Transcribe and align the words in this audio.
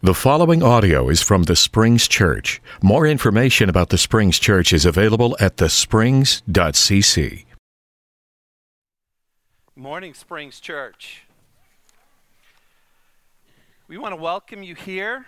The 0.00 0.14
following 0.14 0.62
audio 0.62 1.08
is 1.08 1.22
from 1.22 1.42
the 1.42 1.56
Springs 1.56 2.06
Church. 2.06 2.62
More 2.80 3.04
information 3.04 3.68
about 3.68 3.88
the 3.88 3.98
Springs 3.98 4.38
Church 4.38 4.72
is 4.72 4.84
available 4.84 5.36
at 5.40 5.56
thesprings.cc. 5.56 7.44
Morning, 9.74 10.14
Springs 10.14 10.60
Church. 10.60 11.24
We 13.88 13.98
want 13.98 14.12
to 14.12 14.20
welcome 14.20 14.62
you 14.62 14.76
here. 14.76 15.26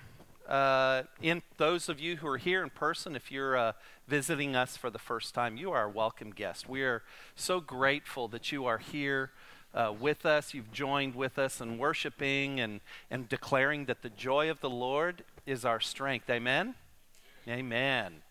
Uh, 0.48 1.02
in 1.20 1.42
those 1.56 1.88
of 1.88 1.98
you 1.98 2.18
who 2.18 2.28
are 2.28 2.38
here 2.38 2.62
in 2.62 2.70
person, 2.70 3.16
if 3.16 3.32
you're 3.32 3.56
uh, 3.56 3.72
visiting 4.06 4.54
us 4.54 4.76
for 4.76 4.88
the 4.88 5.00
first 5.00 5.34
time, 5.34 5.56
you 5.56 5.72
are 5.72 5.86
a 5.86 5.90
welcome 5.90 6.30
guest. 6.30 6.68
We 6.68 6.82
are 6.82 7.02
so 7.34 7.58
grateful 7.58 8.28
that 8.28 8.52
you 8.52 8.66
are 8.66 8.78
here 8.78 9.32
uh, 9.74 9.92
with 9.98 10.26
us. 10.26 10.54
You've 10.54 10.72
joined 10.72 11.14
with 11.14 11.38
us 11.38 11.60
in 11.60 11.78
worshiping 11.78 12.60
and, 12.60 12.80
and 13.10 13.28
declaring 13.28 13.86
that 13.86 14.02
the 14.02 14.10
joy 14.10 14.50
of 14.50 14.60
the 14.60 14.70
Lord 14.70 15.24
is 15.46 15.64
our 15.64 15.80
strength. 15.80 16.28
Amen? 16.28 16.74
Amen. 17.48 18.22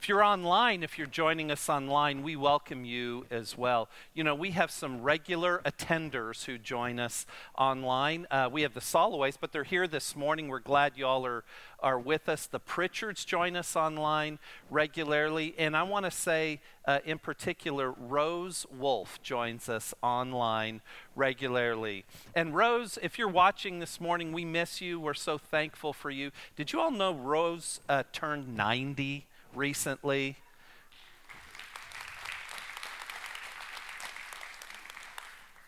If 0.00 0.10
you're 0.10 0.22
online, 0.22 0.84
if 0.84 0.98
you're 0.98 1.08
joining 1.08 1.50
us 1.50 1.68
online, 1.68 2.22
we 2.22 2.36
welcome 2.36 2.84
you 2.84 3.26
as 3.28 3.58
well. 3.58 3.88
You 4.14 4.22
know, 4.22 4.36
we 4.36 4.52
have 4.52 4.70
some 4.70 5.02
regular 5.02 5.60
attenders 5.64 6.44
who 6.44 6.58
join 6.58 7.00
us 7.00 7.26
online. 7.58 8.26
Uh, 8.30 8.48
we 8.52 8.62
have 8.62 8.74
the 8.74 8.80
Soloways, 8.80 9.36
but 9.40 9.50
they're 9.50 9.64
here 9.64 9.88
this 9.88 10.14
morning. 10.14 10.46
We're 10.46 10.60
glad 10.60 10.92
you 10.94 11.06
all 11.06 11.26
are, 11.26 11.42
are 11.80 11.98
with 11.98 12.28
us. 12.28 12.46
The 12.46 12.60
Pritchards 12.60 13.26
join 13.26 13.56
us 13.56 13.74
online 13.74 14.38
regularly. 14.70 15.56
And 15.58 15.76
I 15.76 15.82
want 15.82 16.04
to 16.04 16.12
say, 16.12 16.60
uh, 16.84 17.00
in 17.04 17.18
particular, 17.18 17.90
Rose 17.90 18.64
Wolf 18.70 19.20
joins 19.24 19.68
us 19.68 19.92
online 20.02 20.82
regularly. 21.16 22.04
And 22.32 22.54
Rose, 22.54 22.96
if 23.02 23.18
you're 23.18 23.28
watching 23.28 23.80
this 23.80 24.00
morning, 24.00 24.32
we 24.32 24.44
miss 24.44 24.80
you. 24.80 25.00
We're 25.00 25.14
so 25.14 25.36
thankful 25.36 25.92
for 25.92 26.10
you. 26.10 26.30
Did 26.54 26.72
you 26.72 26.80
all 26.80 26.92
know 26.92 27.12
Rose 27.12 27.80
uh, 27.88 28.04
turned 28.12 28.56
90? 28.56 29.26
Recently. 29.56 30.36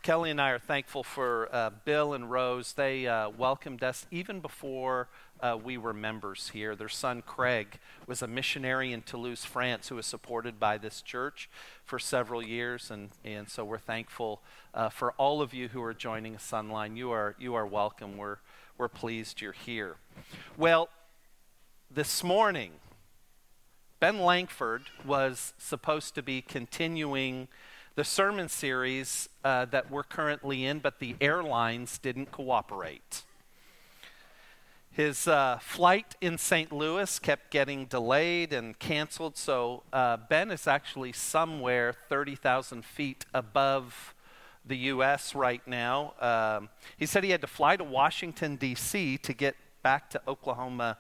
Kelly 0.02 0.30
and 0.30 0.40
I 0.40 0.50
are 0.50 0.58
thankful 0.58 1.02
for 1.02 1.48
uh, 1.52 1.70
Bill 1.84 2.14
and 2.14 2.30
Rose. 2.30 2.72
They 2.72 3.06
uh, 3.06 3.28
welcomed 3.28 3.82
us 3.82 4.06
even 4.10 4.40
before 4.40 5.08
uh, 5.40 5.58
we 5.62 5.76
were 5.76 5.92
members 5.92 6.50
here. 6.54 6.74
Their 6.74 6.88
son 6.88 7.22
Craig 7.26 7.78
was 8.06 8.22
a 8.22 8.26
missionary 8.26 8.92
in 8.92 9.02
Toulouse, 9.02 9.44
France, 9.44 9.88
who 9.88 9.96
was 9.96 10.06
supported 10.06 10.58
by 10.58 10.78
this 10.78 11.02
church 11.02 11.50
for 11.84 11.98
several 11.98 12.42
years, 12.42 12.90
and, 12.90 13.10
and 13.22 13.50
so 13.50 13.64
we're 13.64 13.78
thankful 13.78 14.40
uh, 14.72 14.88
for 14.88 15.12
all 15.12 15.42
of 15.42 15.52
you 15.52 15.68
who 15.68 15.82
are 15.82 15.92
joining 15.92 16.34
us 16.34 16.52
online. 16.54 16.96
You 16.96 17.10
are 17.10 17.36
you 17.38 17.54
are 17.54 17.66
welcome. 17.66 18.16
We're 18.16 18.38
we're 18.78 18.88
pleased 18.88 19.42
you're 19.42 19.52
here. 19.52 19.96
Well, 20.56 20.88
this 21.90 22.24
morning 22.24 22.72
Ben 24.00 24.20
Langford 24.20 24.84
was 25.04 25.54
supposed 25.58 26.14
to 26.14 26.22
be 26.22 26.40
continuing 26.40 27.48
the 27.96 28.04
sermon 28.04 28.48
series 28.48 29.28
uh, 29.42 29.64
that 29.64 29.90
we're 29.90 30.04
currently 30.04 30.64
in, 30.64 30.78
but 30.78 31.00
the 31.00 31.16
airlines 31.20 31.98
didn't 31.98 32.30
cooperate. 32.30 33.24
His 34.92 35.26
uh, 35.26 35.58
flight 35.60 36.14
in 36.20 36.38
St. 36.38 36.72
Louis 36.72 37.18
kept 37.18 37.50
getting 37.50 37.86
delayed 37.86 38.52
and 38.52 38.78
canceled, 38.78 39.36
so 39.36 39.82
uh, 39.92 40.16
Ben 40.16 40.52
is 40.52 40.68
actually 40.68 41.10
somewhere 41.10 41.92
30,000 42.08 42.84
feet 42.84 43.26
above 43.34 44.14
the 44.64 44.76
U.S. 44.76 45.34
right 45.34 45.66
now. 45.66 46.14
Um, 46.20 46.68
he 46.96 47.06
said 47.06 47.24
he 47.24 47.30
had 47.30 47.40
to 47.40 47.48
fly 47.48 47.76
to 47.76 47.82
Washington, 47.84 48.54
D.C. 48.54 49.18
to 49.18 49.32
get 49.32 49.56
back 49.82 50.08
to 50.10 50.20
Oklahoma 50.28 50.98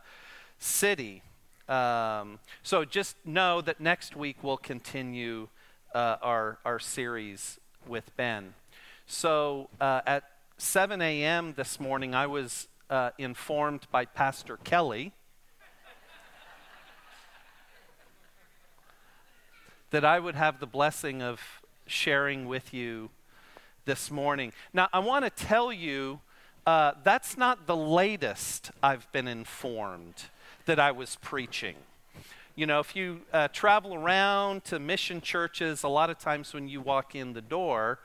City. 0.58 1.22
Um, 1.68 2.38
so 2.62 2.84
just 2.84 3.16
know 3.26 3.60
that 3.60 3.78
next 3.78 4.16
week 4.16 4.38
we'll 4.42 4.56
continue 4.56 5.48
uh, 5.94 6.16
our, 6.22 6.58
our 6.64 6.78
series 6.78 7.60
with 7.86 8.16
Ben. 8.16 8.54
So 9.06 9.68
uh, 9.80 10.00
at 10.06 10.24
7 10.56 11.02
a.m. 11.02 11.54
this 11.56 11.78
morning, 11.78 12.14
I 12.14 12.26
was 12.26 12.68
uh, 12.88 13.10
informed 13.18 13.86
by 13.90 14.06
Pastor 14.06 14.56
Kelly 14.64 15.12
that 19.90 20.04
I 20.04 20.18
would 20.18 20.34
have 20.34 20.60
the 20.60 20.66
blessing 20.66 21.22
of 21.22 21.40
sharing 21.86 22.46
with 22.46 22.74
you 22.74 23.10
this 23.84 24.10
morning. 24.10 24.52
Now, 24.72 24.88
I 24.92 24.98
want 24.98 25.24
to 25.24 25.30
tell 25.30 25.72
you 25.72 26.20
uh, 26.66 26.92
that's 27.02 27.38
not 27.38 27.66
the 27.66 27.76
latest 27.76 28.70
I've 28.82 29.10
been 29.12 29.28
informed 29.28 30.24
that 30.68 30.78
I 30.78 30.90
was 30.90 31.16
preaching. 31.22 31.76
You 32.54 32.66
know, 32.66 32.78
if 32.78 32.94
you 32.94 33.22
uh, 33.32 33.48
travel 33.48 33.94
around 33.94 34.64
to 34.64 34.78
mission 34.78 35.22
churches, 35.22 35.82
a 35.82 35.88
lot 35.88 36.10
of 36.10 36.18
times 36.18 36.52
when 36.52 36.68
you 36.68 36.82
walk 36.82 37.14
in 37.14 37.32
the 37.32 37.40
door, 37.40 38.00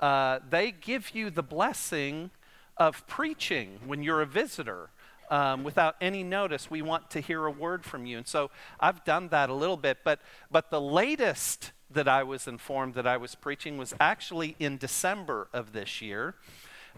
uh, 0.00 0.40
they 0.50 0.72
give 0.72 1.14
you 1.14 1.30
the 1.30 1.44
blessing 1.44 2.30
of 2.76 3.06
preaching 3.06 3.78
when 3.86 4.02
you're 4.02 4.20
a 4.20 4.26
visitor. 4.26 4.90
Um, 5.30 5.62
without 5.62 5.94
any 6.00 6.24
notice, 6.24 6.68
we 6.68 6.82
want 6.82 7.08
to 7.10 7.20
hear 7.20 7.46
a 7.46 7.52
word 7.52 7.84
from 7.84 8.04
you. 8.04 8.16
And 8.16 8.26
so 8.26 8.50
I've 8.80 9.04
done 9.04 9.28
that 9.28 9.48
a 9.48 9.54
little 9.54 9.76
bit. 9.76 9.98
But, 10.02 10.18
but 10.50 10.70
the 10.70 10.80
latest 10.80 11.70
that 11.88 12.08
I 12.08 12.24
was 12.24 12.48
informed 12.48 12.94
that 12.94 13.06
I 13.06 13.16
was 13.16 13.36
preaching 13.36 13.78
was 13.78 13.94
actually 14.00 14.56
in 14.58 14.76
December 14.76 15.46
of 15.52 15.72
this 15.72 16.02
year 16.02 16.34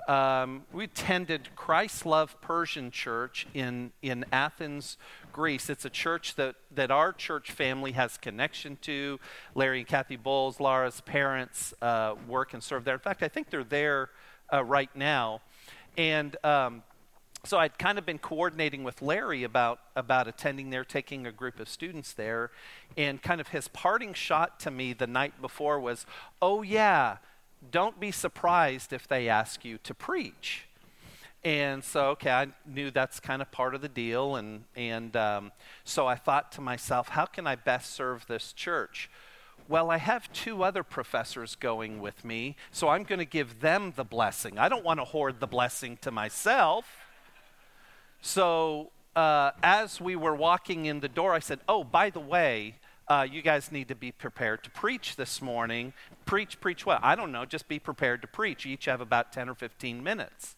um, 0.08 0.64
we 0.72 0.84
attended 0.84 1.54
Christ 1.54 2.04
Love 2.04 2.40
Persian 2.40 2.90
Church 2.90 3.46
in, 3.54 3.92
in 4.02 4.24
Athens, 4.32 4.96
Greece. 5.32 5.70
It's 5.70 5.84
a 5.84 5.90
church 5.90 6.34
that, 6.34 6.56
that 6.74 6.90
our 6.90 7.12
church 7.12 7.52
family 7.52 7.92
has 7.92 8.16
connection 8.16 8.78
to. 8.82 9.20
Larry 9.54 9.80
and 9.80 9.88
Kathy 9.88 10.16
Bowles, 10.16 10.58
Laura's 10.58 11.00
parents, 11.02 11.74
uh, 11.80 12.14
work 12.26 12.54
and 12.54 12.62
serve 12.62 12.84
there. 12.84 12.94
In 12.94 13.00
fact, 13.00 13.22
I 13.22 13.28
think 13.28 13.50
they're 13.50 13.62
there 13.62 14.10
uh, 14.52 14.64
right 14.64 14.90
now. 14.94 15.42
And 15.96 16.36
um, 16.44 16.82
so 17.44 17.58
I'd 17.58 17.78
kind 17.78 17.98
of 17.98 18.04
been 18.04 18.18
coordinating 18.18 18.82
with 18.82 19.02
Larry 19.02 19.44
about, 19.44 19.80
about 19.94 20.28
attending 20.28 20.70
there, 20.70 20.84
taking 20.84 21.26
a 21.26 21.32
group 21.32 21.60
of 21.60 21.68
students 21.68 22.12
there. 22.12 22.50
And 22.96 23.22
kind 23.22 23.40
of 23.40 23.48
his 23.48 23.68
parting 23.68 24.14
shot 24.14 24.58
to 24.60 24.70
me 24.70 24.92
the 24.92 25.06
night 25.06 25.40
before 25.40 25.78
was, 25.78 26.04
oh, 26.42 26.62
yeah 26.62 27.18
don't 27.70 28.00
be 28.00 28.10
surprised 28.10 28.92
if 28.92 29.06
they 29.06 29.28
ask 29.28 29.64
you 29.64 29.78
to 29.78 29.94
preach. 29.94 30.66
And 31.42 31.82
so, 31.82 32.10
okay, 32.10 32.30
I 32.30 32.48
knew 32.66 32.90
that's 32.90 33.18
kind 33.18 33.40
of 33.40 33.50
part 33.50 33.74
of 33.74 33.80
the 33.80 33.88
deal. 33.88 34.36
And, 34.36 34.64
and 34.76 35.16
um, 35.16 35.52
so 35.84 36.06
I 36.06 36.14
thought 36.14 36.52
to 36.52 36.60
myself, 36.60 37.08
how 37.08 37.24
can 37.24 37.46
I 37.46 37.56
best 37.56 37.92
serve 37.92 38.26
this 38.26 38.52
church? 38.52 39.10
Well, 39.68 39.90
I 39.90 39.98
have 39.98 40.30
two 40.32 40.62
other 40.64 40.82
professors 40.82 41.54
going 41.54 42.00
with 42.00 42.24
me, 42.24 42.56
so 42.72 42.88
I'm 42.88 43.04
going 43.04 43.20
to 43.20 43.24
give 43.24 43.60
them 43.60 43.92
the 43.94 44.04
blessing. 44.04 44.58
I 44.58 44.68
don't 44.68 44.84
want 44.84 45.00
to 45.00 45.04
hoard 45.04 45.38
the 45.38 45.46
blessing 45.46 45.96
to 46.02 46.10
myself. 46.10 46.84
So, 48.20 48.90
uh, 49.14 49.52
as 49.62 50.00
we 50.00 50.16
were 50.16 50.34
walking 50.34 50.86
in 50.86 51.00
the 51.00 51.08
door, 51.08 51.34
I 51.34 51.38
said, 51.38 51.60
Oh, 51.68 51.84
by 51.84 52.10
the 52.10 52.20
way, 52.20 52.76
uh, 53.10 53.26
you 53.30 53.42
guys 53.42 53.72
need 53.72 53.88
to 53.88 53.96
be 53.96 54.12
prepared 54.12 54.62
to 54.62 54.70
preach 54.70 55.16
this 55.16 55.42
morning. 55.42 55.92
Preach, 56.26 56.60
preach 56.60 56.86
what? 56.86 57.00
I 57.02 57.16
don't 57.16 57.32
know. 57.32 57.44
Just 57.44 57.66
be 57.66 57.80
prepared 57.80 58.22
to 58.22 58.28
preach. 58.28 58.64
You 58.64 58.74
each 58.74 58.84
have 58.84 59.00
about 59.00 59.32
10 59.32 59.48
or 59.48 59.54
15 59.56 60.02
minutes. 60.02 60.54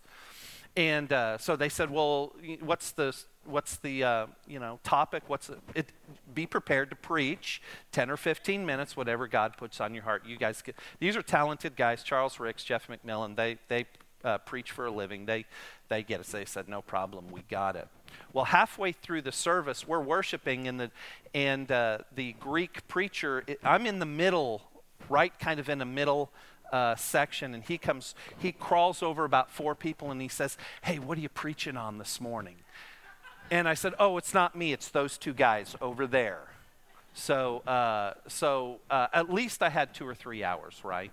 And 0.77 1.11
uh, 1.13 1.39
so 1.39 1.57
they 1.57 1.71
said, 1.71 1.91
well, 1.91 2.35
what's 2.61 2.93
the, 2.93 3.17
what's 3.47 3.77
the 3.77 4.05
uh, 4.05 4.27
you 4.47 4.59
know, 4.59 4.81
topic? 4.85 5.23
What's 5.29 5.51
it? 5.75 5.93
Be 6.35 6.47
prepared 6.47 6.91
to 6.91 6.97
preach 6.97 7.63
10 7.93 8.11
or 8.11 8.19
15 8.19 8.67
minutes, 8.67 8.97
whatever 8.99 9.27
God 9.27 9.57
puts 9.57 9.81
on 9.81 9.95
your 9.95 10.05
heart. 10.05 10.25
You 10.27 10.37
guys 10.37 10.61
get, 10.61 10.77
these 10.99 11.17
are 11.17 11.23
talented 11.23 11.75
guys, 11.75 12.03
Charles 12.03 12.39
Ricks, 12.39 12.65
Jeff 12.65 12.87
McMillan. 12.87 13.35
They, 13.35 13.59
they 13.69 13.87
uh, 14.25 14.39
preach 14.39 14.71
for 14.71 14.85
a 14.85 14.91
living. 14.91 15.25
They, 15.25 15.47
they 15.89 16.03
get 16.03 16.21
it. 16.21 16.27
They 16.27 16.45
said, 16.45 16.69
no 16.69 16.83
problem, 16.83 17.31
we 17.31 17.43
got 17.49 17.77
it. 17.77 17.89
Well, 18.33 18.47
halfway 18.47 18.93
through 18.93 19.23
the 19.23 19.33
service, 19.33 19.87
we're 19.87 20.01
worshiping, 20.01 20.69
and 20.69 20.81
the, 20.81 20.91
and, 21.35 21.71
uh, 21.71 21.99
the 22.15 22.35
Greek 22.35 22.87
preacher, 22.89 23.45
I'm 23.63 23.87
in 23.87 23.99
the 23.99 24.07
middle, 24.07 24.63
right 25.09 25.37
kind 25.39 25.61
of 25.61 25.69
in 25.69 25.79
the 25.79 25.85
middle 25.85 26.31
uh, 26.73 26.97
section, 26.97 27.55
and 27.55 27.63
he 27.63 27.77
comes, 27.79 28.15
he 28.39 28.51
crawls 28.51 29.03
over 29.03 29.25
about 29.25 29.51
four 29.51 29.75
people, 29.75 30.11
and 30.11 30.21
he 30.21 30.29
says, 30.29 30.57
Hey, 30.83 30.99
what 30.99 31.19
are 31.19 31.21
you 31.21 31.29
preaching 31.29 31.77
on 31.77 31.99
this 31.99 32.21
morning? 32.21 32.57
And 33.51 33.69
I 33.69 33.75
said, 33.75 33.95
Oh, 33.99 34.17
it's 34.17 34.33
not 34.33 34.57
me, 34.57 34.73
it's 34.73 34.89
those 34.89 35.19
two 35.19 35.35
guys 35.35 35.77
over 35.81 36.07
there. 36.07 36.49
So, 37.15 37.59
uh, 37.67 38.15
so 38.27 38.81
uh, 38.91 39.09
at 39.13 39.33
least 39.33 39.63
I 39.63 39.69
had 39.69 39.93
two 39.93 40.09
or 40.09 40.15
three 40.15 40.43
hours, 40.43 40.81
right? 40.83 41.13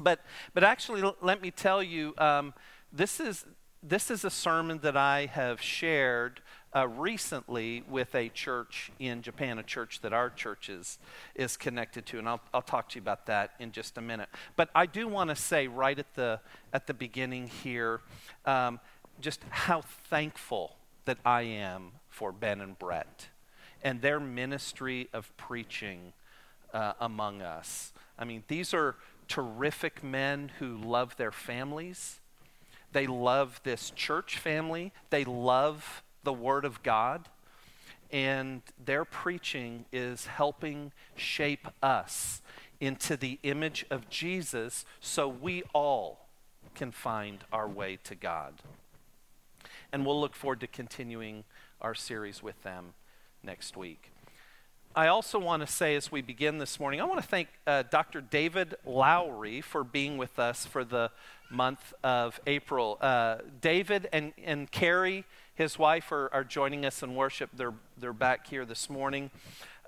But, 0.00 0.20
but 0.54 0.64
actually, 0.64 1.02
l- 1.02 1.16
let 1.20 1.42
me 1.42 1.50
tell 1.50 1.82
you, 1.82 2.14
um, 2.16 2.54
this 2.92 3.20
is 3.20 3.44
this 3.82 4.10
is 4.10 4.24
a 4.24 4.30
sermon 4.30 4.80
that 4.82 4.96
I 4.96 5.26
have 5.26 5.60
shared 5.60 6.40
uh, 6.74 6.86
recently 6.86 7.82
with 7.88 8.14
a 8.14 8.28
church 8.28 8.90
in 8.98 9.22
Japan, 9.22 9.58
a 9.58 9.62
church 9.62 10.00
that 10.00 10.12
our 10.12 10.30
church 10.30 10.68
is, 10.68 10.98
is 11.34 11.56
connected 11.56 12.04
to, 12.06 12.18
and 12.18 12.28
I'll, 12.28 12.40
I'll 12.52 12.62
talk 12.62 12.88
to 12.90 12.96
you 12.96 13.02
about 13.02 13.26
that 13.26 13.52
in 13.58 13.72
just 13.72 13.96
a 13.96 14.00
minute. 14.00 14.28
But 14.56 14.68
I 14.74 14.86
do 14.86 15.08
want 15.08 15.30
to 15.30 15.36
say 15.36 15.66
right 15.66 15.98
at 15.98 16.14
the, 16.14 16.40
at 16.72 16.86
the 16.86 16.94
beginning 16.94 17.46
here 17.46 18.00
um, 18.44 18.80
just 19.20 19.40
how 19.48 19.82
thankful 20.10 20.76
that 21.06 21.18
I 21.24 21.42
am 21.42 21.92
for 22.08 22.32
Ben 22.32 22.60
and 22.60 22.78
Brett 22.78 23.28
and 23.82 24.02
their 24.02 24.20
ministry 24.20 25.08
of 25.12 25.34
preaching 25.36 26.12
uh, 26.74 26.94
among 27.00 27.42
us. 27.42 27.92
I 28.18 28.24
mean, 28.24 28.42
these 28.48 28.74
are 28.74 28.96
terrific 29.28 30.02
men 30.02 30.50
who 30.58 30.76
love 30.76 31.16
their 31.16 31.32
families. 31.32 32.20
They 32.92 33.06
love 33.06 33.60
this 33.64 33.90
church 33.90 34.38
family. 34.38 34.92
They 35.10 35.24
love 35.24 36.02
the 36.24 36.32
Word 36.32 36.64
of 36.64 36.82
God. 36.82 37.28
And 38.10 38.62
their 38.82 39.04
preaching 39.04 39.84
is 39.92 40.26
helping 40.26 40.92
shape 41.14 41.68
us 41.82 42.40
into 42.80 43.16
the 43.16 43.38
image 43.42 43.84
of 43.90 44.08
Jesus 44.08 44.84
so 45.00 45.28
we 45.28 45.62
all 45.74 46.28
can 46.74 46.92
find 46.92 47.44
our 47.52 47.68
way 47.68 47.98
to 48.04 48.14
God. 48.14 48.54
And 49.92 50.06
we'll 50.06 50.20
look 50.20 50.34
forward 50.34 50.60
to 50.60 50.66
continuing 50.66 51.44
our 51.80 51.94
series 51.94 52.42
with 52.42 52.62
them 52.62 52.94
next 53.42 53.76
week. 53.76 54.10
I 54.96 55.08
also 55.08 55.38
want 55.38 55.60
to 55.64 55.66
say 55.66 55.96
as 55.96 56.10
we 56.10 56.22
begin 56.22 56.58
this 56.58 56.80
morning, 56.80 57.00
I 57.00 57.04
want 57.04 57.20
to 57.20 57.26
thank 57.26 57.48
uh, 57.66 57.84
Dr. 57.84 58.20
David 58.20 58.74
Lowry 58.84 59.60
for 59.60 59.84
being 59.84 60.18
with 60.18 60.38
us 60.38 60.66
for 60.66 60.82
the 60.84 61.10
month 61.50 61.94
of 62.02 62.40
April. 62.46 62.98
Uh, 63.00 63.38
David 63.60 64.08
and, 64.12 64.32
and 64.44 64.70
Carrie, 64.70 65.24
his 65.54 65.78
wife, 65.78 66.12
are, 66.12 66.32
are 66.32 66.44
joining 66.44 66.84
us 66.84 67.02
in 67.02 67.14
worship. 67.14 67.50
They're, 67.54 67.74
they're 67.96 68.12
back 68.12 68.46
here 68.46 68.64
this 68.64 68.90
morning. 68.90 69.30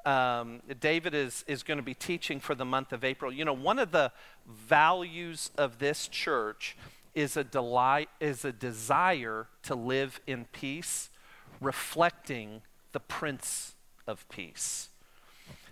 Um, 0.06 0.60
David 0.80 1.14
is, 1.14 1.44
is 1.46 1.62
going 1.62 1.76
to 1.76 1.84
be 1.84 1.94
teaching 1.94 2.40
for 2.40 2.54
the 2.54 2.64
month 2.64 2.92
of 2.92 3.04
April. 3.04 3.32
You 3.32 3.44
know, 3.44 3.52
one 3.52 3.78
of 3.78 3.92
the 3.92 4.12
values 4.46 5.50
of 5.58 5.78
this 5.78 6.08
church 6.08 6.76
is 7.14 7.36
a, 7.36 7.44
delight, 7.44 8.08
is 8.20 8.44
a 8.44 8.52
desire 8.52 9.46
to 9.64 9.74
live 9.74 10.20
in 10.26 10.46
peace, 10.52 11.10
reflecting 11.60 12.62
the 12.92 13.00
Prince 13.00 13.74
of 14.06 14.28
Peace. 14.28 14.88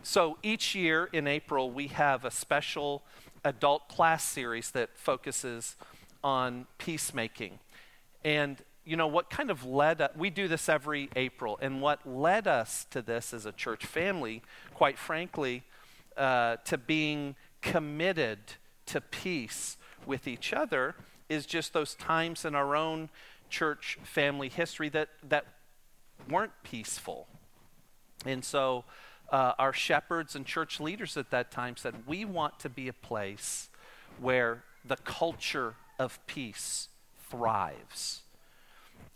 So 0.03 0.39
each 0.43 0.75
year 0.75 1.09
in 1.13 1.27
April, 1.27 1.71
we 1.71 1.89
have 1.89 2.25
a 2.25 2.31
special 2.31 3.03
adult 3.45 3.89
class 3.89 4.25
series 4.25 4.71
that 4.73 4.91
focuses 4.95 5.77
on 6.23 6.67
peacemaking. 6.79 7.59
And, 8.25 8.59
you 8.85 8.97
know, 8.97 9.07
what 9.07 9.31
kind 9.31 9.51
of 9.51 9.65
led 9.65 10.01
us, 10.01 10.11
we 10.17 10.31
do 10.31 10.49
this 10.49 10.69
every 10.69 11.09
April, 11.17 11.59
and 11.61 11.81
what 11.81 12.07
led 12.07 12.47
us 12.47 12.87
to 12.91 13.03
this 13.03 13.33
as 13.33 13.47
a 13.47 13.53
church 13.53 13.87
family, 13.87 14.43
quite 14.75 14.99
frankly, 14.99 15.63
uh, 16.17 16.57
to 16.65 16.77
being 16.77 17.37
committed 17.63 18.39
to 18.87 19.01
peace 19.01 19.77
with 20.07 20.27
each 20.27 20.53
other 20.53 20.95
is 21.29 21.47
just 21.47 21.73
those 21.73 21.95
times 21.95 22.45
in 22.45 22.55
our 22.55 22.75
own 22.75 23.09
church 23.51 23.99
family 24.03 24.49
history 24.49 24.89
that, 24.89 25.09
that 25.29 25.45
weren't 26.29 26.53
peaceful. 26.63 27.27
And 28.27 28.45
so 28.45 28.85
uh, 29.31 29.53
our 29.59 29.73
shepherds 29.73 30.35
and 30.35 30.47
church 30.47 30.81
leaders 30.81 31.17
at 31.17 31.31
that 31.31 31.51
time 31.51 31.77
said, 31.77 31.95
We 32.07 32.25
want 32.25 32.59
to 32.61 32.69
be 32.69 32.89
a 32.89 32.93
place 32.93 33.69
where 34.21 34.65
the 34.85 34.97
culture 34.97 35.75
of 35.99 36.25
peace 36.27 36.89
thrives. 37.31 38.23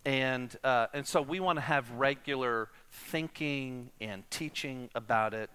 And, 0.05 0.55
uh, 0.65 0.89
and 0.93 1.07
so 1.07 1.23
we 1.23 1.39
want 1.39 1.59
to 1.59 1.61
have 1.61 1.91
regular 1.93 2.69
thinking 2.91 3.91
and 4.01 4.29
teaching 4.31 4.91
about 4.95 5.33
it. 5.33 5.51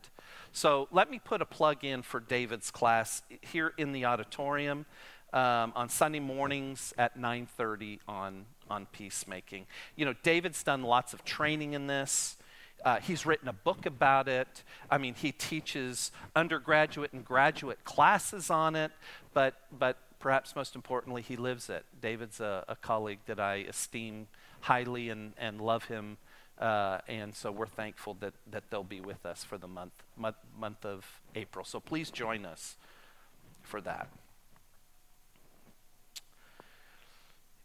So 0.51 0.87
let 0.91 1.11
me 1.11 1.19
put 1.19 1.41
a 1.41 1.45
plug 1.45 1.83
in 1.83 2.01
for 2.01 2.19
David's 2.19 2.71
class 2.71 3.21
here 3.41 3.73
in 3.77 3.91
the 3.91 4.05
auditorium 4.05 4.85
um, 5.33 5.73
on 5.75 5.89
Sunday 5.89 6.19
mornings 6.19 6.93
at 6.97 7.17
9:30 7.17 7.99
on 8.07 8.45
on 8.69 8.85
peacemaking. 8.87 9.65
You 9.95 10.05
know, 10.05 10.13
David's 10.23 10.63
done 10.63 10.83
lots 10.83 11.13
of 11.13 11.23
training 11.23 11.73
in 11.73 11.87
this. 11.87 12.37
Uh, 12.85 12.99
he's 12.99 13.25
written 13.25 13.47
a 13.47 13.53
book 13.53 13.85
about 13.85 14.27
it. 14.27 14.63
I 14.89 14.97
mean, 14.97 15.15
he 15.15 15.31
teaches 15.31 16.11
undergraduate 16.35 17.13
and 17.13 17.25
graduate 17.25 17.83
classes 17.83 18.49
on 18.49 18.75
it, 18.75 18.91
but, 19.33 19.55
but 19.77 19.97
perhaps 20.19 20.55
most 20.55 20.75
importantly, 20.75 21.21
he 21.21 21.35
lives 21.35 21.69
it. 21.69 21.85
David's 22.01 22.39
a, 22.39 22.63
a 22.67 22.75
colleague 22.75 23.19
that 23.25 23.39
I 23.39 23.55
esteem 23.67 24.27
highly 24.61 25.09
and, 25.09 25.33
and 25.37 25.59
love 25.59 25.85
him. 25.85 26.17
Uh, 26.59 26.99
and 27.07 27.35
so 27.35 27.51
we're 27.51 27.67
thankful 27.67 28.15
that, 28.19 28.33
that 28.49 28.63
they'll 28.69 28.83
be 28.83 29.01
with 29.01 29.25
us 29.25 29.43
for 29.43 29.57
the 29.57 29.67
month, 29.67 29.93
month, 30.15 30.37
month 30.59 30.85
of 30.85 31.05
April. 31.35 31.63
So 31.63 31.79
please 31.79 32.09
join 32.09 32.45
us 32.45 32.77
for 33.61 33.79
that. 33.81 34.07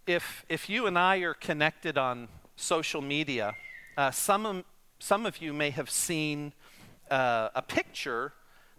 If, 0.07 0.45
if 0.49 0.69
you 0.69 0.87
and 0.87 0.99
I 0.99 1.19
are 1.19 1.35
connected 1.35 1.97
on 1.97 2.29
social 2.57 3.01
media, 3.01 3.55
uh, 3.97 4.11
some, 4.11 4.65
some 5.03 5.27
of 5.27 5.43
you 5.43 5.53
may 5.53 5.71
have 5.71 5.91
seen 5.91 6.53
uh, 7.11 7.49
a 7.57 7.61
picture 7.61 8.33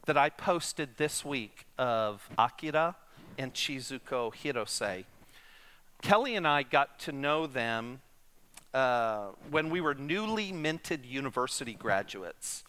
that 0.06 0.18
I 0.18 0.30
posted 0.30 0.96
this 0.96 1.25
week 1.25 1.66
of 1.78 2.30
Akira 2.38 2.96
and 3.38 3.54
Chizuko 3.54 4.34
Hirose. 4.34 5.04
Kelly 6.02 6.38
and 6.38 6.48
I 6.48 6.64
got 6.64 6.98
to 7.00 7.12
know 7.12 7.46
them 7.46 8.00
uh, 8.74 9.31
when 9.52 9.70
we 9.70 9.81
were 9.81 9.96
newly 9.96 10.54
minted 10.54 11.06
university 11.06 11.74
graduates. 11.74 12.64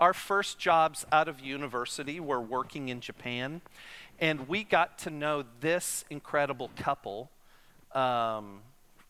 Our 0.00 0.14
first 0.14 0.60
jobs 0.60 1.04
out 1.10 1.26
of 1.26 1.40
university 1.40 2.20
were 2.20 2.40
working 2.40 2.88
in 2.88 3.00
Japan, 3.00 3.62
and 4.20 4.46
we 4.46 4.62
got 4.62 4.96
to 4.98 5.10
know 5.10 5.44
this 5.60 6.04
incredible 6.08 6.70
couple 6.76 7.32
um, 7.96 8.60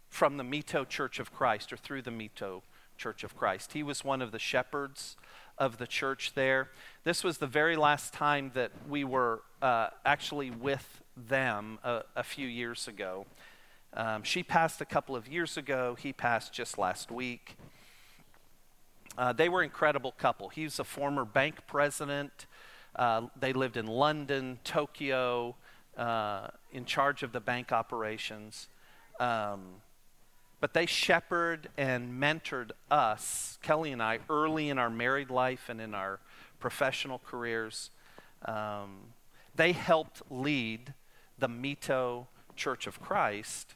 from 0.09 0.39
the 0.39 0.45
Mito 0.45 0.89
Church 0.89 1.19
of 1.19 1.31
Christ 1.35 1.75
or 1.75 1.77
through 1.77 2.01
the 2.01 2.11
Mito 2.11 2.63
Church 3.03 3.25
of 3.25 3.37
Christ. 3.37 3.73
He 3.73 3.83
was 3.83 4.05
one 4.05 4.23
of 4.23 4.31
the 4.31 4.39
shepherds 4.39 5.17
of 5.59 5.79
the 5.79 5.89
church 5.89 6.35
there. 6.35 6.69
This 7.03 7.25
was 7.25 7.39
the 7.39 7.49
very 7.49 7.75
last 7.75 8.15
time 8.15 8.53
that 8.55 8.71
we 8.89 9.03
were 9.03 9.43
uh, 9.61 9.89
actually 10.07 10.53
with 10.53 11.03
them 11.17 11.81
a, 11.83 12.03
a 12.15 12.23
few 12.23 12.47
years 12.47 12.87
ago. 12.87 13.27
Um, 13.95 14.23
she 14.23 14.45
passed 14.45 14.81
a 14.81 14.85
couple 14.85 15.17
of 15.17 15.27
years 15.27 15.57
ago. 15.57 15.97
He 15.99 16.13
passed 16.13 16.53
just 16.53 16.79
last 16.79 17.11
week. 17.11 17.57
Uh, 19.19 19.33
they 19.33 19.49
were 19.49 19.63
an 19.63 19.65
incredible 19.65 20.13
couple. 20.13 20.49
He's 20.49 20.79
a 20.79 20.85
former 20.85 21.25
bank 21.25 21.57
president. 21.67 22.47
Uh, 22.95 23.23
they 23.37 23.53
lived 23.53 23.77
in 23.77 23.89
London, 23.89 24.61
Tokyo, 24.63 25.57
uh, 25.97 26.47
in 26.73 26.85
charge 26.85 27.25
of 27.25 27.33
the 27.33 27.41
bank 27.41 27.73
operations. 27.73 28.69
Um, 29.19 29.83
but 30.63 30.75
they 30.75 30.87
shepherded 30.87 31.69
and 31.77 32.23
mentored 32.23 32.71
us, 32.89 33.59
Kelly 33.63 33.91
and 33.91 34.01
I, 34.01 34.21
early 34.31 34.69
in 34.69 34.79
our 34.79 34.91
married 34.91 35.29
life 35.29 35.69
and 35.69 35.81
in 35.81 35.93
our 35.93 36.21
professional 36.61 37.19
careers. 37.19 37.91
Um, 38.45 39.09
they 39.57 39.73
helped 39.73 40.23
lead 40.31 40.95
the 41.37 41.49
Mito 41.49 42.27
Church 42.55 42.87
of 42.87 43.01
Christ, 43.01 43.75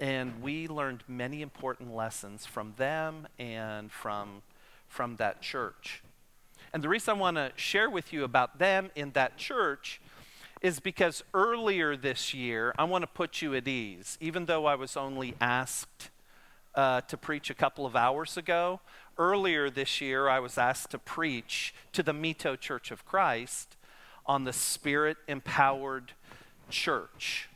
and 0.00 0.40
we 0.40 0.66
learned 0.68 1.04
many 1.06 1.42
important 1.42 1.94
lessons 1.94 2.46
from 2.46 2.72
them 2.78 3.28
and 3.38 3.92
from, 3.92 4.40
from 4.88 5.16
that 5.16 5.42
church. 5.42 6.02
And 6.72 6.82
the 6.82 6.88
reason 6.88 7.14
I 7.14 7.20
want 7.20 7.36
to 7.36 7.52
share 7.56 7.90
with 7.90 8.10
you 8.10 8.24
about 8.24 8.58
them 8.58 8.90
in 8.94 9.10
that 9.10 9.36
church 9.36 10.00
is 10.62 10.80
because 10.80 11.22
earlier 11.34 11.94
this 11.94 12.32
year, 12.32 12.74
I 12.78 12.84
want 12.84 13.02
to 13.02 13.08
put 13.08 13.42
you 13.42 13.54
at 13.54 13.68
ease, 13.68 14.16
even 14.18 14.46
though 14.46 14.64
I 14.64 14.76
was 14.76 14.96
only 14.96 15.34
asked 15.38 16.08
uh, 16.74 17.02
to 17.02 17.16
preach 17.16 17.50
a 17.50 17.54
couple 17.54 17.86
of 17.86 17.94
hours 17.96 18.36
ago. 18.36 18.80
Earlier 19.18 19.70
this 19.70 20.00
year, 20.00 20.28
I 20.28 20.40
was 20.40 20.56
asked 20.56 20.90
to 20.90 20.98
preach 20.98 21.74
to 21.92 22.02
the 22.02 22.12
Mito 22.12 22.58
Church 22.58 22.90
of 22.90 23.04
Christ 23.04 23.76
on 24.26 24.44
the 24.44 24.52
Spirit 24.52 25.16
empowered 25.28 26.12
church. 26.70 27.48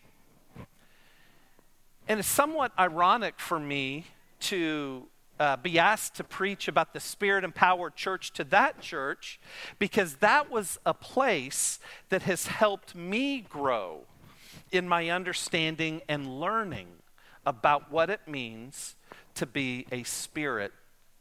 And 2.09 2.21
it's 2.21 2.29
somewhat 2.29 2.73
ironic 2.79 3.41
for 3.41 3.59
me 3.59 4.07
to 4.41 5.07
uh, 5.41 5.57
be 5.57 5.79
asked 5.79 6.15
to 6.17 6.25
preach 6.25 6.69
about 6.69 6.93
the 6.93 7.01
Spirit 7.01 7.45
empowered 7.45 7.97
church 7.97 8.33
to 8.35 8.45
that 8.45 8.81
church 8.81 9.41
because 9.79 10.17
that 10.17 10.51
was 10.51 10.79
a 10.87 10.95
place 10.95 11.79
that 12.09 12.23
has 12.23 12.47
helped 12.47 12.95
me 12.95 13.41
grow 13.41 14.01
in 14.73 14.89
my 14.89 15.11
understanding 15.11 16.01
and 16.09 16.41
learning 16.41 16.89
about 17.47 17.91
what 17.91 18.11
it 18.11 18.21
means 18.27 18.97
to 19.37 19.47
be 19.47 19.87
a 19.91 20.03
spirit 20.03 20.73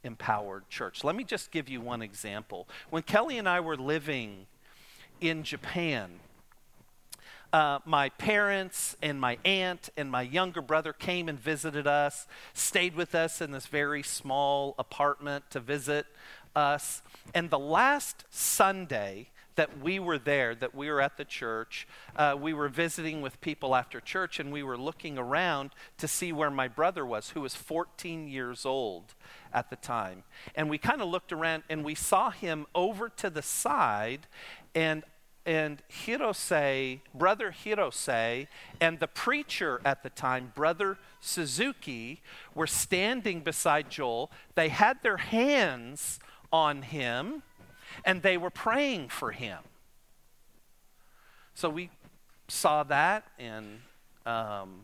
empowered 0.04 0.70
church. 0.70 1.04
Let 1.04 1.16
me 1.16 1.24
just 1.24 1.52
give 1.52 1.70
you 1.70 1.82
one 1.82 2.02
example. 2.02 2.68
When 2.90 3.04
Kelly 3.04 3.38
and 3.38 3.48
I 3.48 3.60
were 3.60 3.78
living 3.78 4.48
in 5.22 5.44
Japan, 5.44 6.20
uh, 7.54 7.80
my 7.86 8.10
parents 8.10 8.98
and 9.02 9.20
my 9.20 9.38
aunt 9.46 9.90
and 9.96 10.12
my 10.12 10.22
younger 10.22 10.62
brother 10.62 10.94
came 10.94 11.30
and 11.30 11.40
visited 11.40 11.88
us, 11.88 12.28
stayed 12.54 12.96
with 12.96 13.16
us 13.16 13.42
in 13.42 13.52
this 13.52 13.68
very 13.68 14.04
small 14.04 14.76
apartment 14.78 15.46
to 15.52 15.60
visit 15.60 16.06
us. 16.56 17.02
And 17.34 17.50
the 17.50 17.60
last 17.60 18.26
Sunday 18.30 19.30
that 19.56 19.80
we 19.80 20.00
were 20.00 20.18
there, 20.18 20.56
that 20.56 20.76
we 20.76 20.90
were 20.90 21.02
at 21.02 21.18
the 21.18 21.26
church. 21.26 21.88
Uh, 22.16 22.36
we 22.40 22.54
were 22.54 22.70
visiting 22.70 23.22
with 23.22 23.40
people 23.42 23.76
after 23.76 24.00
church, 24.00 24.40
and 24.40 24.52
we 24.52 24.64
were 24.64 24.78
looking 24.78 25.18
around 25.18 25.72
to 25.98 26.08
see 26.08 26.32
where 26.32 26.52
my 26.52 26.68
brother 26.68 27.06
was, 27.06 27.32
who 27.32 27.42
was 27.42 27.56
14 27.56 28.28
years 28.28 28.66
old 28.66 29.14
at 29.54 29.70
the 29.70 29.76
time. 29.76 30.24
And 30.56 30.70
we 30.70 30.78
kind 30.78 31.02
of 31.02 31.08
looked 31.08 31.32
around 31.32 31.64
and 31.70 31.84
we 31.84 31.96
saw 31.96 32.30
him 32.30 32.66
over 32.76 33.10
to 33.10 33.30
the 33.30 33.42
side, 33.42 34.28
and 34.74 35.04
and 35.46 35.84
Hirose, 35.92 37.02
brother 37.14 37.54
Hirose, 37.64 38.48
and 38.82 39.00
the 39.00 39.08
preacher 39.08 39.80
at 39.86 40.02
the 40.02 40.10
time, 40.10 40.52
brother 40.56 40.98
Suzuki, 41.20 42.22
were 42.56 42.66
standing 42.66 43.42
beside 43.42 43.92
Joel. 43.92 44.32
They 44.56 44.70
had 44.70 45.04
their 45.04 45.18
hands 45.18 46.20
on 46.52 46.82
him 46.82 47.44
and 48.04 48.22
they 48.22 48.38
were 48.38 48.50
praying 48.50 49.10
for 49.10 49.32
him. 49.32 49.60
So 51.54 51.70
we 51.70 51.90
saw 52.48 52.84
that, 52.84 53.26
and 53.40 53.80
um, 54.26 54.82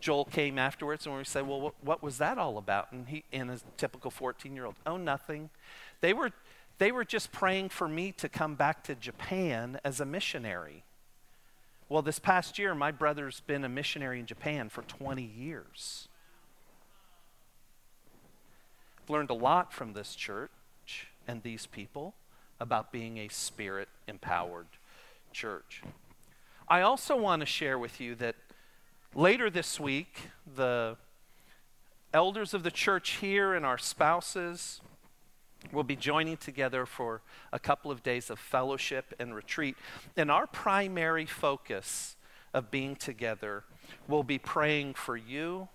Joel 0.00 0.24
came 0.24 0.58
afterwards, 0.58 1.06
and 1.06 1.16
we 1.16 1.24
said, 1.24 1.46
"Well, 1.46 1.60
what, 1.60 1.74
what 1.82 2.02
was 2.02 2.18
that 2.18 2.38
all 2.38 2.56
about?" 2.56 2.90
And 2.92 3.08
he, 3.08 3.24
in 3.30 3.50
a 3.50 3.58
typical 3.76 4.10
fourteen-year-old, 4.10 4.76
"Oh, 4.86 4.96
nothing. 4.96 5.50
They 6.00 6.14
were, 6.14 6.30
they 6.78 6.90
were 6.90 7.04
just 7.04 7.32
praying 7.32 7.68
for 7.68 7.86
me 7.86 8.12
to 8.12 8.28
come 8.28 8.54
back 8.54 8.82
to 8.84 8.94
Japan 8.94 9.78
as 9.84 10.00
a 10.00 10.06
missionary." 10.06 10.84
Well, 11.88 12.00
this 12.00 12.18
past 12.18 12.58
year, 12.58 12.74
my 12.74 12.90
brother's 12.90 13.40
been 13.40 13.64
a 13.64 13.68
missionary 13.68 14.18
in 14.18 14.24
Japan 14.24 14.70
for 14.70 14.80
20 14.80 15.22
years. 15.22 16.08
I've 19.02 19.10
learned 19.10 19.28
a 19.28 19.34
lot 19.34 19.74
from 19.74 19.92
this 19.92 20.14
church 20.14 20.50
and 21.26 21.42
these 21.42 21.66
people 21.66 22.14
about 22.60 22.92
being 22.92 23.18
a 23.18 23.28
spirit 23.28 23.88
empowered 24.06 24.66
church. 25.32 25.82
I 26.68 26.82
also 26.82 27.16
want 27.16 27.40
to 27.40 27.46
share 27.46 27.78
with 27.78 28.00
you 28.00 28.14
that 28.16 28.36
later 29.14 29.50
this 29.50 29.80
week, 29.80 30.28
the 30.56 30.96
elders 32.14 32.54
of 32.54 32.62
the 32.62 32.70
church 32.70 33.12
here 33.20 33.54
and 33.54 33.64
our 33.66 33.78
spouses 33.78 34.80
will 35.70 35.84
be 35.84 35.96
joining 35.96 36.36
together 36.36 36.86
for 36.86 37.22
a 37.52 37.58
couple 37.58 37.90
of 37.90 38.02
days 38.02 38.30
of 38.30 38.38
fellowship 38.38 39.14
and 39.18 39.34
retreat. 39.34 39.76
And 40.16 40.30
our 40.30 40.46
primary 40.46 41.26
focus 41.26 42.16
of 42.52 42.70
being 42.70 42.96
together 42.96 43.64
will 44.08 44.22
be 44.22 44.38
praying 44.38 44.94
for 44.94 45.16
you, 45.16 45.68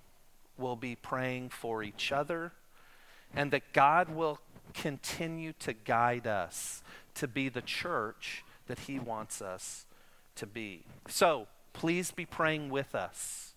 we'll 0.58 0.76
be 0.76 0.96
praying 0.96 1.50
for 1.50 1.84
each 1.84 2.12
other, 2.12 2.52
and 3.36 3.52
that 3.52 3.74
God 3.74 4.10
will 4.10 4.40
continue 4.82 5.54
to 5.60 5.74
guide 5.74 6.28
us 6.28 6.84
to 7.16 7.28
be 7.28 7.50
the 7.50 7.62
church 7.62 8.44
that 8.68 8.80
He 8.80 9.00
wants 9.00 9.42
us 9.42 9.86
to 10.36 10.46
be. 10.46 10.84
So 11.08 11.48
please 11.74 12.12
be 12.12 12.26
praying 12.26 12.70
with 12.70 12.94
us. 12.96 13.54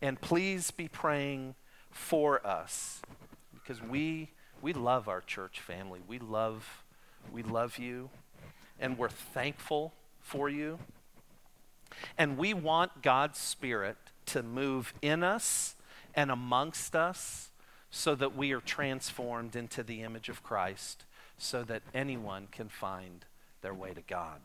And 0.00 0.20
please 0.20 0.70
be 0.70 0.88
praying 0.88 1.54
for 1.90 2.46
us 2.46 3.02
because 3.52 3.82
we 3.82 4.30
we 4.60 4.72
love 4.72 5.08
our 5.08 5.20
church 5.20 5.60
family. 5.60 6.00
We 6.06 6.18
love 6.18 6.84
we 7.32 7.42
love 7.42 7.78
you 7.78 8.10
and 8.80 8.96
we're 8.96 9.08
thankful 9.08 9.92
for 10.20 10.48
you. 10.48 10.78
And 12.16 12.38
we 12.38 12.54
want 12.54 13.02
God's 13.02 13.38
spirit 13.38 13.96
to 14.26 14.42
move 14.42 14.94
in 15.02 15.22
us 15.24 15.74
and 16.14 16.30
amongst 16.30 16.94
us 16.94 17.50
so 17.90 18.14
that 18.14 18.36
we 18.36 18.52
are 18.52 18.60
transformed 18.60 19.56
into 19.56 19.82
the 19.82 20.02
image 20.02 20.28
of 20.28 20.42
Christ, 20.42 21.04
so 21.36 21.62
that 21.64 21.82
anyone 21.94 22.48
can 22.50 22.68
find 22.68 23.24
their 23.62 23.74
way 23.74 23.94
to 23.94 24.02
God. 24.02 24.40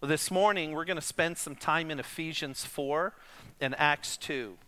Well, 0.00 0.08
this 0.08 0.30
morning, 0.30 0.72
we're 0.72 0.84
going 0.84 0.96
to 0.98 1.02
spend 1.02 1.38
some 1.38 1.56
time 1.56 1.90
in 1.90 1.98
Ephesians 1.98 2.64
4 2.64 3.14
and 3.60 3.74
Acts 3.78 4.16
2. 4.18 4.58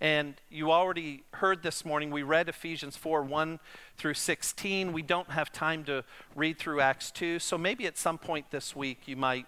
And 0.00 0.34
you 0.50 0.70
already 0.70 1.24
heard 1.34 1.62
this 1.62 1.84
morning, 1.84 2.10
we 2.10 2.22
read 2.22 2.48
Ephesians 2.48 2.96
4 2.96 3.22
1 3.22 3.58
through 3.96 4.14
16. 4.14 4.92
We 4.92 5.02
don't 5.02 5.30
have 5.30 5.52
time 5.52 5.84
to 5.84 6.04
read 6.34 6.58
through 6.58 6.80
Acts 6.80 7.10
2, 7.10 7.38
so 7.38 7.56
maybe 7.58 7.86
at 7.86 7.96
some 7.98 8.18
point 8.18 8.50
this 8.50 8.76
week 8.76 9.02
you 9.06 9.16
might 9.16 9.46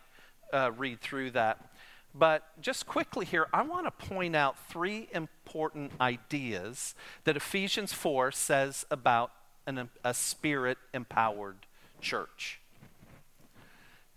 uh, 0.53 0.73
read 0.77 1.01
through 1.01 1.33
that. 1.33 1.71
But 2.19 2.61
just 2.63 2.87
quickly 2.87 3.27
here, 3.27 3.47
I 3.53 3.63
want 3.63 3.85
to 3.87 4.07
point 4.07 4.35
out 4.35 4.57
three 4.71 5.09
important 5.13 5.93
ideas 6.01 6.95
that 7.25 7.37
Ephesians 7.37 7.93
4 7.93 8.33
says 8.33 8.87
about 8.91 9.33
an, 9.67 9.91
a 10.03 10.15
spirit 10.15 10.79
empowered 10.95 11.67
church. 12.01 12.61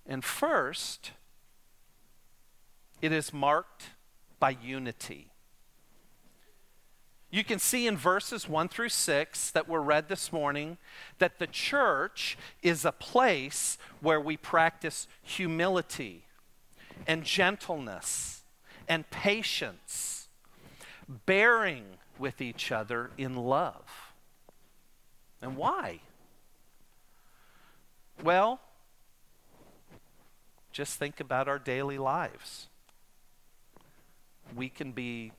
And 0.08 0.24
first, 0.24 1.12
it 3.02 3.12
is 3.12 3.34
marked 3.34 3.88
by 4.40 4.52
unity. 4.52 5.28
You 7.32 7.44
can 7.44 7.60
see 7.60 7.86
in 7.86 7.98
verses 7.98 8.48
1 8.48 8.70
through 8.70 8.90
6 8.90 9.52
that 9.52 9.68
were 9.68 9.82
read 9.82 10.08
this 10.08 10.32
morning 10.32 10.78
that 11.20 11.38
the 11.38 11.48
church 11.48 12.38
is 12.64 12.86
a 12.86 12.92
place 12.94 13.78
where 14.00 14.22
we 14.22 14.38
practice 14.38 15.06
humility 15.22 16.24
and 17.10 17.24
gentleness 17.24 18.44
and 18.88 19.10
patience, 19.10 20.28
bearing 21.26 21.84
with 22.20 22.40
each 22.40 22.72
other 22.72 23.10
in 23.18 23.36
love. 23.36 24.14
And 25.42 25.58
why? 25.58 26.02
Well, 28.24 28.60
just 30.72 31.00
think 31.00 31.20
about 31.20 31.48
our 31.48 31.58
daily 31.58 31.98
lives. 31.98 32.68
We 34.56 34.70
can 34.70 34.92
be 34.92 35.32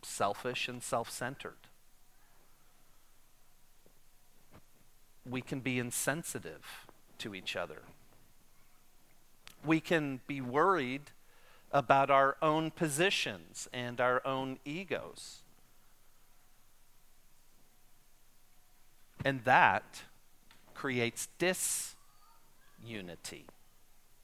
selfish 0.00 0.66
and 0.66 0.82
self 0.82 1.10
centered. 1.10 1.58
We 5.28 5.42
can 5.42 5.60
be 5.60 5.78
insensitive 5.78 6.86
to 7.18 7.34
each 7.34 7.54
other 7.54 7.82
we 9.64 9.80
can 9.80 10.20
be 10.26 10.40
worried 10.40 11.10
about 11.70 12.10
our 12.10 12.36
own 12.42 12.70
positions 12.70 13.68
and 13.72 14.00
our 14.00 14.24
own 14.26 14.58
egos. 14.64 15.42
And 19.24 19.44
that 19.44 20.02
creates 20.74 21.28
disunity 21.38 21.96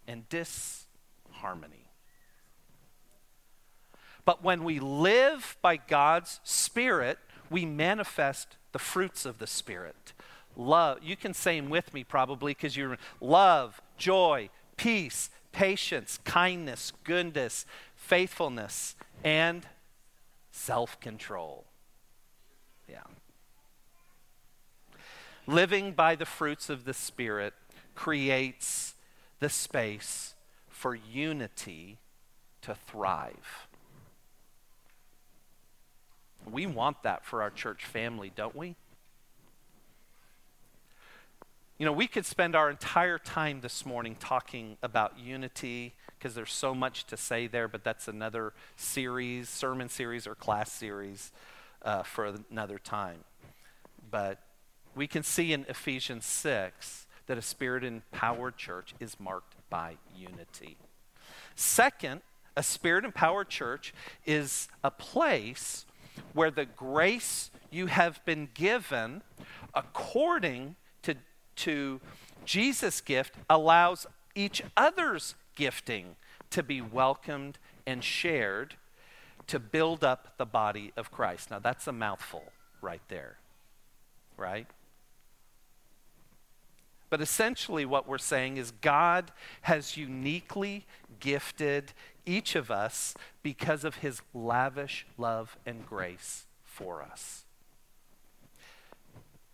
and 0.06 0.28
disharmony. 0.28 1.88
But 4.24 4.42
when 4.44 4.64
we 4.64 4.78
live 4.78 5.56
by 5.62 5.76
God's 5.76 6.40
Spirit, 6.44 7.18
we 7.48 7.64
manifest 7.64 8.56
the 8.72 8.78
fruits 8.78 9.24
of 9.24 9.38
the 9.38 9.46
Spirit. 9.46 10.12
Love, 10.56 10.98
you 11.02 11.16
can 11.16 11.32
say 11.32 11.58
them 11.58 11.70
with 11.70 11.94
me 11.94 12.04
probably 12.04 12.52
because 12.52 12.76
you're 12.76 12.98
love, 13.20 13.80
joy, 13.96 14.50
peace, 14.78 15.28
patience, 15.52 16.18
kindness, 16.24 16.94
goodness, 17.04 17.66
faithfulness, 17.94 18.96
and 19.22 19.66
self 20.50 20.98
control. 21.00 21.66
Yeah. 22.88 23.02
Living 25.46 25.92
by 25.92 26.14
the 26.14 26.24
fruits 26.24 26.70
of 26.70 26.84
the 26.84 26.94
Spirit 26.94 27.52
creates 27.94 28.94
the 29.40 29.50
space 29.50 30.34
for 30.68 30.94
unity 30.94 31.98
to 32.62 32.74
thrive. 32.74 33.66
We 36.50 36.66
want 36.66 37.02
that 37.02 37.24
for 37.24 37.42
our 37.42 37.50
church 37.50 37.84
family, 37.84 38.32
don't 38.34 38.56
we? 38.56 38.76
You 41.78 41.84
know, 41.86 41.92
we 41.92 42.08
could 42.08 42.26
spend 42.26 42.56
our 42.56 42.68
entire 42.68 43.18
time 43.18 43.60
this 43.60 43.86
morning 43.86 44.16
talking 44.18 44.76
about 44.82 45.16
unity 45.16 45.94
because 46.18 46.34
there's 46.34 46.52
so 46.52 46.74
much 46.74 47.06
to 47.06 47.16
say 47.16 47.46
there, 47.46 47.68
but 47.68 47.84
that's 47.84 48.08
another 48.08 48.52
series, 48.74 49.48
sermon 49.48 49.88
series, 49.88 50.26
or 50.26 50.34
class 50.34 50.72
series 50.72 51.30
uh, 51.82 52.02
for 52.02 52.34
another 52.50 52.80
time. 52.80 53.18
But 54.10 54.40
we 54.96 55.06
can 55.06 55.22
see 55.22 55.52
in 55.52 55.66
Ephesians 55.68 56.26
6 56.26 57.06
that 57.28 57.38
a 57.38 57.42
spirit 57.42 57.84
empowered 57.84 58.56
church 58.56 58.92
is 58.98 59.20
marked 59.20 59.54
by 59.70 59.98
unity. 60.16 60.78
Second, 61.54 62.22
a 62.56 62.62
spirit 62.64 63.04
empowered 63.04 63.50
church 63.50 63.94
is 64.26 64.66
a 64.82 64.90
place 64.90 65.86
where 66.32 66.50
the 66.50 66.64
grace 66.64 67.52
you 67.70 67.86
have 67.86 68.24
been 68.24 68.48
given 68.52 69.22
according 69.74 70.74
to 71.02 71.14
Jesus' 72.44 73.00
gift 73.00 73.34
allows 73.48 74.06
each 74.34 74.62
other's 74.76 75.34
gifting 75.56 76.16
to 76.50 76.62
be 76.62 76.80
welcomed 76.80 77.58
and 77.86 78.02
shared 78.02 78.74
to 79.48 79.58
build 79.58 80.04
up 80.04 80.36
the 80.36 80.46
body 80.46 80.92
of 80.96 81.10
Christ. 81.10 81.50
Now, 81.50 81.58
that's 81.58 81.86
a 81.86 81.92
mouthful 81.92 82.44
right 82.80 83.02
there, 83.08 83.38
right? 84.36 84.66
But 87.10 87.20
essentially, 87.20 87.86
what 87.86 88.06
we're 88.06 88.18
saying 88.18 88.58
is 88.58 88.70
God 88.70 89.32
has 89.62 89.96
uniquely 89.96 90.86
gifted 91.20 91.92
each 92.26 92.54
of 92.54 92.70
us 92.70 93.14
because 93.42 93.84
of 93.84 93.96
his 93.96 94.20
lavish 94.34 95.06
love 95.16 95.56
and 95.64 95.86
grace 95.86 96.46
for 96.62 97.02
us. 97.02 97.44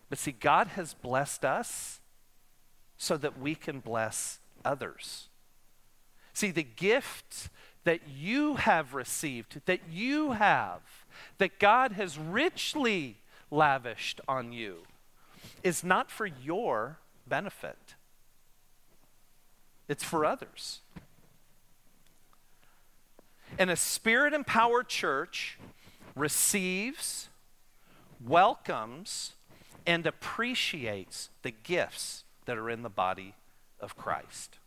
But 0.08 0.18
see, 0.18 0.32
God 0.32 0.68
has 0.68 0.94
blessed 0.94 1.44
us 1.44 2.00
so 2.96 3.16
that 3.16 3.38
we 3.38 3.54
can 3.54 3.80
bless 3.80 4.38
others. 4.64 5.28
See, 6.32 6.50
the 6.50 6.62
gift 6.62 7.48
that 7.84 8.08
you 8.08 8.56
have 8.56 8.94
received, 8.94 9.60
that 9.66 9.80
you 9.90 10.32
have, 10.32 10.80
that 11.38 11.58
God 11.58 11.92
has 11.92 12.18
richly 12.18 13.18
lavished 13.50 14.20
on 14.26 14.52
you, 14.52 14.82
is 15.62 15.84
not 15.84 16.10
for 16.10 16.26
your 16.26 16.98
benefit, 17.26 17.94
it's 19.88 20.04
for 20.04 20.24
others. 20.24 20.80
And 23.58 23.70
a 23.70 23.76
spirit 23.76 24.32
empowered 24.32 24.88
church 24.88 25.58
receives, 26.16 27.28
welcomes, 28.24 29.33
and 29.86 30.06
appreciates 30.06 31.30
the 31.42 31.50
gifts 31.50 32.24
that 32.46 32.58
are 32.58 32.70
in 32.70 32.82
the 32.82 32.88
body 32.88 33.34
of 33.80 33.96
Christ. 33.96 34.58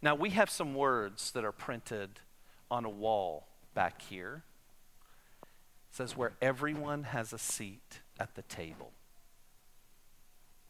Now, 0.00 0.14
we 0.14 0.30
have 0.30 0.50
some 0.50 0.74
words 0.74 1.30
that 1.32 1.44
are 1.44 1.52
printed 1.52 2.20
on 2.70 2.84
a 2.84 2.90
wall 2.90 3.46
back 3.74 4.02
here. 4.02 4.42
It 5.90 5.96
says, 5.96 6.16
where 6.16 6.32
everyone 6.40 7.04
has 7.04 7.32
a 7.32 7.38
seat 7.38 8.00
at 8.18 8.34
the 8.34 8.42
table. 8.42 8.92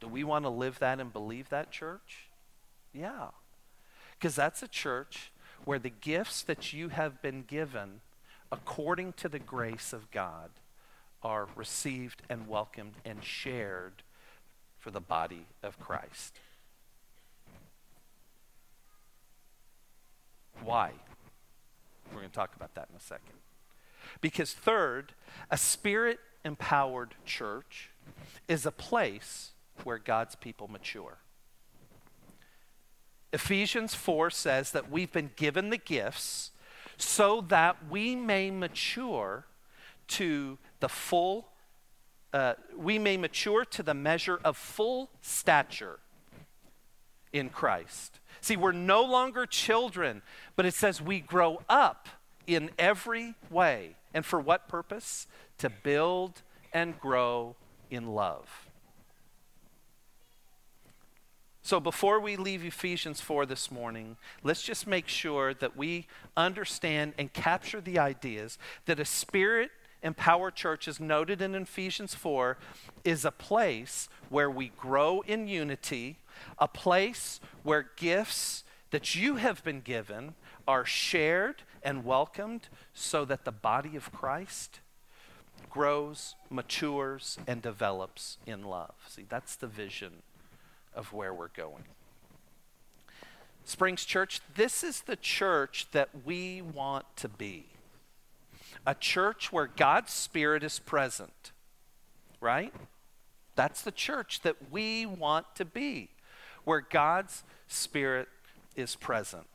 Do 0.01 0.09
we 0.09 0.25
want 0.25 0.45
to 0.45 0.51
live 0.51 0.79
that 0.81 1.01
and 1.01 1.13
believe 1.13 1.49
that, 1.51 1.71
church? 1.71 2.29
Yeah. 2.93 3.29
Because 4.19 4.35
that's 4.35 4.63
a 4.63 4.69
church 4.69 5.33
where 5.65 5.79
the 5.79 5.91
gifts 5.91 6.43
that 6.43 6.73
you 6.73 6.89
have 6.89 7.23
been 7.23 7.45
given 7.45 8.01
according 8.51 9.13
to 9.15 9.29
the 9.29 9.39
grace 9.39 9.93
of 9.93 10.11
God 10.11 10.51
are 11.23 11.49
received 11.57 12.23
and 12.29 12.49
welcomed 12.49 12.95
and 13.05 13.23
shared 13.23 14.03
for 14.79 14.91
the 14.91 15.01
body 15.01 15.47
of 15.63 15.79
Christ. 15.79 16.39
Why? 20.65 20.93
We're 22.11 22.19
going 22.19 22.31
to 22.31 22.35
talk 22.35 22.55
about 22.57 22.75
that 22.75 22.89
in 22.91 22.97
a 22.97 23.01
second. 23.01 23.35
Because, 24.21 24.53
third, 24.53 25.13
a 25.51 25.57
spirit 25.57 26.19
empowered 26.45 27.15
church 27.25 27.91
is 28.49 28.67
a 28.67 28.73
place 28.73 29.53
where 29.85 29.99
God's 29.99 30.35
people 30.35 30.69
mature. 30.69 31.19
Ephesians 33.33 33.95
4 33.95 34.31
says 34.31 34.73
that 34.73 34.91
we've 34.91 35.13
been 35.13 35.31
given 35.37 35.71
the 35.71 35.79
gifts 35.79 36.51
so 36.99 37.41
that 37.41 37.89
we 37.89 38.15
may 38.15 38.51
mature 38.51 39.47
to 40.13 40.59
the 40.81 40.89
full, 40.89 41.49
uh, 42.33 42.55
we 42.77 42.99
may 42.99 43.17
mature 43.17 43.65
to 43.67 43.83
the 43.83 43.95
measure 43.95 44.41
of 44.45 44.57
full 44.57 45.11
stature 45.21 45.99
in 47.33 47.49
Christ. 47.49 48.21
See, 48.41 48.57
we're 48.57 48.73
no 48.73 49.03
longer 49.03 49.47
children, 49.47 50.23
but 50.57 50.67
it 50.67 50.75
says 50.75 51.01
we 51.01 51.21
grow 51.21 51.63
up 51.69 52.09
in 52.47 52.71
every 52.79 53.35
way. 53.51 53.97
And 54.13 54.25
for 54.27 54.41
what 54.41 54.69
purpose? 54.69 55.27
To 55.59 55.71
build 55.71 56.43
and 56.73 56.99
grow 56.99 57.57
in 57.91 58.09
love. 58.09 58.69
So 61.65 61.79
before 61.79 62.19
we 62.19 62.37
leave 62.37 62.65
Ephesians 62.65 63.21
4 63.21 63.47
this 63.47 63.71
morning, 63.71 64.17
let's 64.43 64.63
just 64.63 64.87
make 64.87 65.07
sure 65.07 65.55
that 65.55 65.77
we 65.77 66.09
understand 66.37 67.15
and 67.17 67.33
capture 67.33 67.81
the 67.81 68.01
ideas 68.01 68.59
that 68.87 68.99
a 68.99 69.05
spirit 69.05 69.71
empowered 70.03 70.55
church, 70.55 70.89
as 70.89 71.01
noted 71.01 71.41
in 71.41 71.55
Ephesians 71.55 72.15
4, 72.15 72.57
is 73.05 73.25
a 73.25 73.31
place 73.31 74.09
where 74.29 74.51
we 74.51 74.73
grow 74.77 75.21
in 75.23 75.49
unity, 75.49 76.19
a 76.59 76.69
place 76.69 77.41
where 77.63 77.91
gifts 77.97 78.65
that 78.91 79.15
you 79.15 79.37
have 79.37 79.63
been 79.65 79.81
given 79.81 80.35
are 80.67 80.85
shared 80.85 81.63
and 81.83 82.05
welcomed 82.05 82.69
so 82.95 83.25
that 83.25 83.45
the 83.45 83.53
body 83.53 83.97
of 83.97 84.13
Christ 84.13 84.81
grows, 85.71 86.35
matures, 86.51 87.39
and 87.47 87.63
develops 87.63 88.39
in 88.47 88.63
love. 88.65 88.95
See, 89.09 89.25
that's 89.29 89.57
the 89.57 89.67
vision 89.67 90.23
of 90.95 91.13
where 91.13 91.33
we're 91.33 91.49
going. 91.49 91.85
Springs 93.65 94.05
Church, 94.05 94.41
this 94.55 94.83
is 94.83 95.03
the 95.03 95.17
church 95.17 95.87
that 95.93 96.11
we 96.25 96.61
want 96.61 97.07
to 97.17 97.29
be. 97.29 97.67
A 98.87 98.95
church 98.95 99.53
where 99.53 99.69
God's 99.69 100.13
Spirit 100.13 100.65
is 100.65 100.79
present, 100.79 101.53
right? 102.41 102.75
That's 103.55 103.83
the 103.83 103.93
church 103.93 104.41
that 104.43 104.57
we 104.71 105.07
want 105.07 105.47
to 105.57 105.65
be, 105.65 106.11
where 106.65 106.81
God's 106.81 107.45
Spirit 107.69 108.29
is 108.75 108.97
present. 108.97 109.47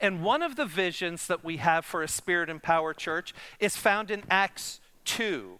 And 0.00 0.22
one 0.22 0.42
of 0.42 0.56
the 0.56 0.66
visions 0.66 1.26
that 1.26 1.44
we 1.44 1.58
have 1.58 1.84
for 1.84 2.02
a 2.02 2.08
Spirit 2.08 2.50
empowered 2.50 2.98
church 2.98 3.32
is 3.58 3.76
found 3.76 4.10
in 4.10 4.24
Acts 4.30 4.80
2, 5.04 5.58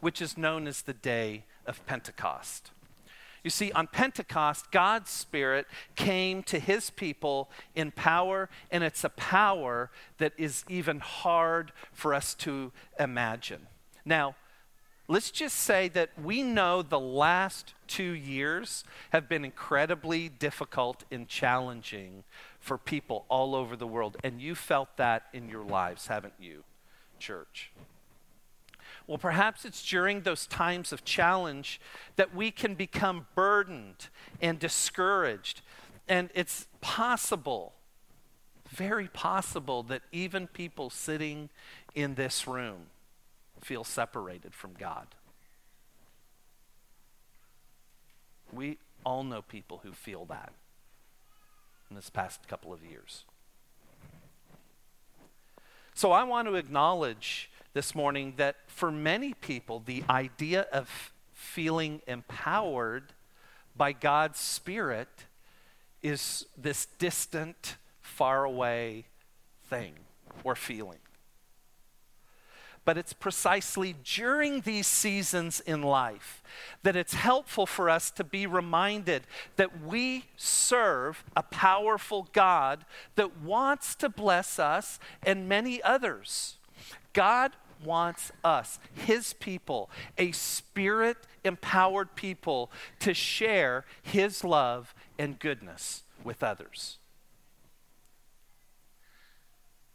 which 0.00 0.20
is 0.20 0.36
known 0.36 0.66
as 0.66 0.82
the 0.82 0.92
day 0.92 1.44
of 1.66 1.84
Pentecost. 1.86 2.70
You 3.46 3.50
see, 3.50 3.70
on 3.70 3.86
Pentecost, 3.86 4.72
God's 4.72 5.08
Spirit 5.08 5.68
came 5.94 6.42
to 6.42 6.58
his 6.58 6.90
people 6.90 7.48
in 7.76 7.92
power, 7.92 8.48
and 8.72 8.82
it's 8.82 9.04
a 9.04 9.08
power 9.08 9.88
that 10.18 10.32
is 10.36 10.64
even 10.68 10.98
hard 10.98 11.70
for 11.92 12.12
us 12.12 12.34
to 12.38 12.72
imagine. 12.98 13.68
Now, 14.04 14.34
let's 15.06 15.30
just 15.30 15.58
say 15.58 15.86
that 15.90 16.10
we 16.20 16.42
know 16.42 16.82
the 16.82 16.98
last 16.98 17.74
two 17.86 18.14
years 18.14 18.82
have 19.10 19.28
been 19.28 19.44
incredibly 19.44 20.28
difficult 20.28 21.04
and 21.12 21.28
challenging 21.28 22.24
for 22.58 22.76
people 22.76 23.26
all 23.28 23.54
over 23.54 23.76
the 23.76 23.86
world, 23.86 24.16
and 24.24 24.40
you 24.42 24.56
felt 24.56 24.96
that 24.96 25.26
in 25.32 25.48
your 25.48 25.62
lives, 25.64 26.08
haven't 26.08 26.34
you, 26.40 26.64
church? 27.20 27.70
Well, 29.06 29.18
perhaps 29.18 29.64
it's 29.64 29.84
during 29.88 30.22
those 30.22 30.46
times 30.46 30.92
of 30.92 31.04
challenge 31.04 31.80
that 32.16 32.34
we 32.34 32.50
can 32.50 32.74
become 32.74 33.26
burdened 33.34 34.08
and 34.42 34.58
discouraged. 34.58 35.62
And 36.08 36.30
it's 36.34 36.66
possible, 36.80 37.74
very 38.68 39.08
possible, 39.08 39.82
that 39.84 40.02
even 40.10 40.48
people 40.48 40.90
sitting 40.90 41.50
in 41.94 42.16
this 42.16 42.48
room 42.48 42.86
feel 43.60 43.84
separated 43.84 44.54
from 44.54 44.72
God. 44.78 45.06
We 48.52 48.78
all 49.04 49.22
know 49.22 49.42
people 49.42 49.80
who 49.82 49.92
feel 49.92 50.24
that 50.26 50.52
in 51.90 51.96
this 51.96 52.10
past 52.10 52.48
couple 52.48 52.72
of 52.72 52.84
years. 52.84 53.24
So 55.94 56.12
I 56.12 56.24
want 56.24 56.48
to 56.48 56.54
acknowledge 56.56 57.50
this 57.76 57.94
morning 57.94 58.32
that 58.38 58.56
for 58.66 58.90
many 58.90 59.34
people, 59.34 59.82
the 59.84 60.02
idea 60.08 60.62
of 60.72 61.12
feeling 61.34 62.00
empowered 62.06 63.12
by 63.76 63.92
God's 63.92 64.38
Spirit 64.40 65.26
is 66.02 66.46
this 66.56 66.86
distant, 66.98 67.76
far 68.00 68.44
away 68.44 69.04
thing 69.68 69.92
or 70.42 70.56
feeling. 70.56 71.00
But 72.86 72.96
it's 72.96 73.12
precisely 73.12 73.94
during 74.02 74.62
these 74.62 74.86
seasons 74.86 75.60
in 75.60 75.82
life 75.82 76.42
that 76.82 76.96
it's 76.96 77.12
helpful 77.12 77.66
for 77.66 77.90
us 77.90 78.10
to 78.12 78.24
be 78.24 78.46
reminded 78.46 79.24
that 79.56 79.82
we 79.82 80.24
serve 80.38 81.22
a 81.36 81.42
powerful 81.42 82.26
God 82.32 82.86
that 83.16 83.42
wants 83.42 83.94
to 83.96 84.08
bless 84.08 84.58
us 84.58 84.98
and 85.22 85.46
many 85.46 85.82
others. 85.82 86.54
God 87.12 87.52
wants 87.84 88.32
us, 88.44 88.78
his 88.94 89.32
people, 89.34 89.90
a 90.18 90.32
spirit 90.32 91.16
empowered 91.44 92.14
people, 92.14 92.70
to 93.00 93.14
share 93.14 93.84
his 94.02 94.44
love 94.44 94.94
and 95.18 95.38
goodness 95.38 96.02
with 96.24 96.42
others. 96.42 96.98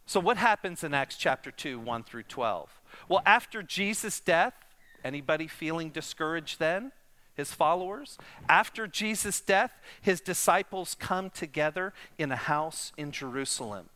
So, 0.05 0.19
what 0.19 0.37
happens 0.37 0.83
in 0.83 0.93
Acts 0.93 1.15
chapter 1.15 1.51
2, 1.51 1.79
1 1.79 2.03
through 2.03 2.23
12? 2.23 2.81
Well, 3.07 3.21
after 3.25 3.63
Jesus' 3.63 4.19
death, 4.19 4.53
anybody 5.03 5.47
feeling 5.47 5.89
discouraged 5.89 6.59
then? 6.59 6.91
His 7.33 7.53
followers? 7.53 8.17
After 8.49 8.87
Jesus' 8.87 9.39
death, 9.39 9.71
his 10.01 10.19
disciples 10.19 10.95
come 10.99 11.29
together 11.29 11.93
in 12.17 12.31
a 12.31 12.35
house 12.35 12.91
in 12.97 13.11
Jerusalem 13.11 13.89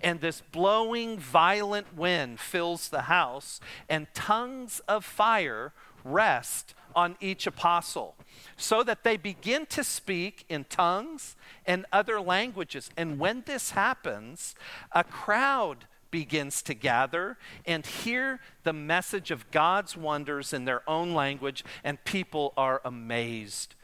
and 0.00 0.20
this 0.20 0.42
blowing 0.52 1.18
violent 1.18 1.96
wind 1.96 2.40
fills 2.40 2.88
the 2.88 3.02
house, 3.02 3.60
and 3.88 4.06
tongues 4.14 4.80
of 4.88 5.04
fire 5.04 5.72
rest 6.04 6.74
on 6.94 7.16
each 7.20 7.46
apostle 7.46 8.14
so 8.56 8.82
that 8.82 9.04
they 9.04 9.16
begin 9.16 9.66
to 9.66 9.82
speak 9.82 10.44
in 10.48 10.64
tongues 10.64 11.34
and 11.66 11.86
other 11.92 12.20
languages. 12.20 12.90
And 12.96 13.18
when 13.18 13.42
this 13.46 13.72
happens, 13.72 14.54
a 14.92 15.02
crowd 15.02 15.86
begins 16.10 16.62
to 16.62 16.74
gather 16.74 17.36
and 17.66 17.84
hear 17.84 18.38
the 18.62 18.72
message 18.72 19.32
of 19.32 19.50
God's 19.50 19.96
wonders 19.96 20.52
in 20.52 20.64
their 20.64 20.88
own 20.88 21.12
language, 21.12 21.64
and 21.82 22.02
people 22.04 22.52
are 22.56 22.80
amazed 22.84 23.74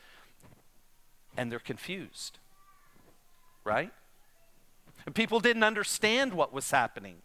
and 1.36 1.50
they're 1.50 1.58
confused. 1.58 2.38
Right? 3.64 3.92
And 5.10 5.14
people 5.16 5.40
didn't 5.40 5.64
understand 5.64 6.34
what 6.34 6.52
was 6.52 6.70
happening. 6.70 7.16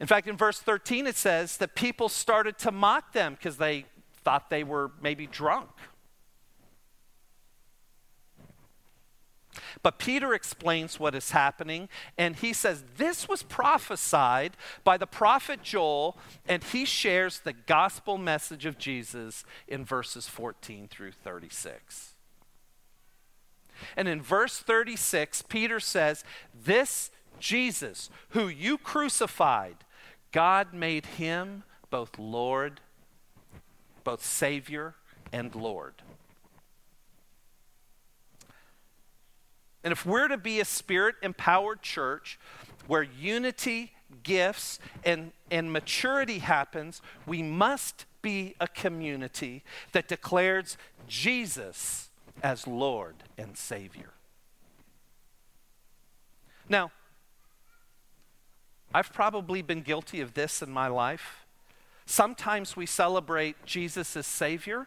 In 0.00 0.08
fact, 0.08 0.26
in 0.26 0.36
verse 0.36 0.58
13, 0.58 1.06
it 1.06 1.14
says 1.14 1.58
that 1.58 1.76
people 1.76 2.08
started 2.08 2.58
to 2.58 2.72
mock 2.72 3.12
them 3.12 3.34
because 3.34 3.58
they 3.58 3.84
thought 4.24 4.50
they 4.50 4.64
were 4.64 4.90
maybe 5.00 5.28
drunk. 5.28 5.68
But 9.84 10.00
Peter 10.00 10.34
explains 10.34 10.98
what 10.98 11.14
is 11.14 11.30
happening, 11.30 11.88
and 12.18 12.34
he 12.34 12.52
says 12.52 12.82
this 12.96 13.28
was 13.28 13.44
prophesied 13.44 14.56
by 14.82 14.96
the 14.96 15.06
prophet 15.06 15.62
Joel, 15.62 16.18
and 16.48 16.64
he 16.64 16.84
shares 16.84 17.38
the 17.38 17.52
gospel 17.52 18.18
message 18.18 18.66
of 18.66 18.78
Jesus 18.78 19.44
in 19.68 19.84
verses 19.84 20.26
14 20.26 20.88
through 20.88 21.12
36. 21.12 22.07
And 23.96 24.08
in 24.08 24.20
verse 24.20 24.58
36, 24.58 25.42
Peter 25.42 25.80
says, 25.80 26.24
This 26.54 27.10
Jesus, 27.38 28.10
who 28.30 28.48
you 28.48 28.78
crucified, 28.78 29.76
God 30.32 30.74
made 30.74 31.06
him 31.06 31.64
both 31.90 32.18
Lord, 32.18 32.80
both 34.04 34.24
Savior 34.24 34.94
and 35.32 35.54
Lord. 35.54 35.94
And 39.84 39.92
if 39.92 40.04
we're 40.04 40.28
to 40.28 40.36
be 40.36 40.60
a 40.60 40.64
spirit 40.64 41.16
empowered 41.22 41.82
church 41.82 42.38
where 42.86 43.02
unity, 43.02 43.92
gifts, 44.22 44.78
and, 45.04 45.32
and 45.50 45.72
maturity 45.72 46.38
happens, 46.38 47.00
we 47.26 47.42
must 47.42 48.04
be 48.20 48.54
a 48.60 48.66
community 48.68 49.62
that 49.92 50.08
declares 50.08 50.76
Jesus 51.06 52.07
as 52.42 52.66
Lord 52.66 53.16
and 53.36 53.56
Savior. 53.56 54.10
Now, 56.68 56.90
I've 58.92 59.12
probably 59.12 59.62
been 59.62 59.82
guilty 59.82 60.20
of 60.20 60.34
this 60.34 60.62
in 60.62 60.70
my 60.70 60.88
life. 60.88 61.44
Sometimes 62.06 62.76
we 62.76 62.86
celebrate 62.86 63.64
Jesus 63.66 64.16
as 64.16 64.26
Savior, 64.26 64.86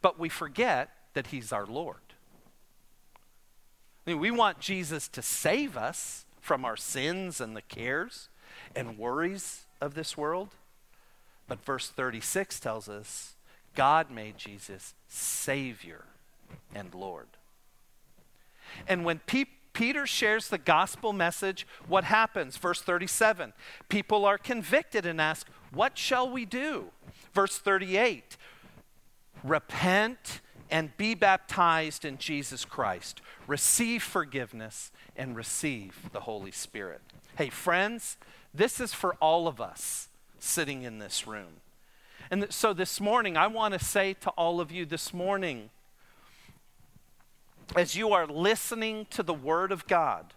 but 0.00 0.18
we 0.18 0.28
forget 0.28 0.90
that 1.14 1.28
He's 1.28 1.52
our 1.52 1.66
Lord. 1.66 1.96
I 4.06 4.10
mean, 4.10 4.20
we 4.20 4.30
want 4.30 4.60
Jesus 4.60 5.08
to 5.08 5.22
save 5.22 5.76
us 5.76 6.24
from 6.40 6.64
our 6.64 6.76
sins 6.76 7.40
and 7.40 7.56
the 7.56 7.62
cares 7.62 8.28
and 8.74 8.98
worries 8.98 9.66
of 9.80 9.94
this 9.94 10.16
world. 10.16 10.50
But 11.48 11.64
verse 11.64 11.88
36 11.88 12.60
tells 12.60 12.88
us 12.88 13.34
God 13.74 14.10
made 14.10 14.38
Jesus 14.38 14.94
Savior 15.08 16.04
and 16.74 16.94
Lord. 16.94 17.28
And 18.86 19.04
when 19.04 19.20
people 19.20 19.52
Peter 19.76 20.06
shares 20.06 20.48
the 20.48 20.56
gospel 20.56 21.12
message, 21.12 21.66
what 21.86 22.04
happens? 22.04 22.56
Verse 22.56 22.80
37 22.80 23.52
People 23.90 24.24
are 24.24 24.38
convicted 24.38 25.04
and 25.04 25.20
ask, 25.20 25.46
What 25.70 25.98
shall 25.98 26.30
we 26.30 26.46
do? 26.46 26.86
Verse 27.34 27.58
38 27.58 28.38
Repent 29.44 30.40
and 30.70 30.96
be 30.96 31.14
baptized 31.14 32.06
in 32.06 32.16
Jesus 32.16 32.64
Christ. 32.64 33.20
Receive 33.46 34.02
forgiveness 34.02 34.92
and 35.14 35.36
receive 35.36 36.08
the 36.10 36.20
Holy 36.20 36.50
Spirit. 36.50 37.02
Hey, 37.36 37.50
friends, 37.50 38.16
this 38.54 38.80
is 38.80 38.94
for 38.94 39.14
all 39.16 39.46
of 39.46 39.60
us 39.60 40.08
sitting 40.38 40.84
in 40.84 41.00
this 41.00 41.26
room. 41.26 41.60
And 42.30 42.50
so 42.50 42.72
this 42.72 42.98
morning, 42.98 43.36
I 43.36 43.46
want 43.46 43.74
to 43.74 43.84
say 43.84 44.14
to 44.14 44.30
all 44.30 44.58
of 44.58 44.72
you 44.72 44.86
this 44.86 45.12
morning, 45.12 45.68
as 47.74 47.96
you 47.96 48.12
are 48.12 48.26
listening 48.26 49.06
to 49.10 49.22
the 49.22 49.34
Word 49.34 49.72
of 49.72 49.86
God 49.86 50.34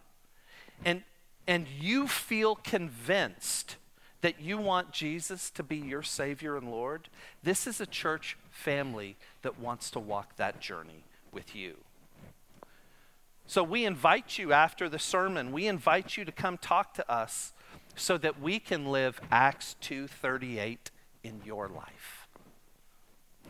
and, 0.83 1.03
and 1.47 1.67
you 1.67 2.07
feel 2.07 2.55
convinced 2.55 3.75
that 4.21 4.41
you 4.41 4.57
want 4.57 4.91
Jesus 4.91 5.49
to 5.51 5.63
be 5.63 5.77
your 5.77 6.03
Savior 6.03 6.57
and 6.57 6.69
Lord, 6.69 7.09
this 7.43 7.67
is 7.67 7.79
a 7.79 7.85
church 7.85 8.37
family 8.51 9.15
that 9.41 9.59
wants 9.59 9.91
to 9.91 9.99
walk 9.99 10.35
that 10.35 10.59
journey 10.59 11.03
with 11.31 11.55
you. 11.55 11.77
So 13.47 13.63
we 13.63 13.85
invite 13.85 14.37
you 14.37 14.53
after 14.53 14.89
the 14.89 14.99
sermon, 14.99 15.51
we 15.51 15.67
invite 15.67 16.17
you 16.17 16.25
to 16.25 16.31
come 16.31 16.57
talk 16.57 16.93
to 16.95 17.11
us 17.11 17.53
so 17.95 18.17
that 18.17 18.39
we 18.39 18.59
can 18.59 18.85
live 18.91 19.19
Acts 19.31 19.75
2:38 19.81 20.91
in 21.23 21.41
your 21.43 21.67
life. 21.67 22.27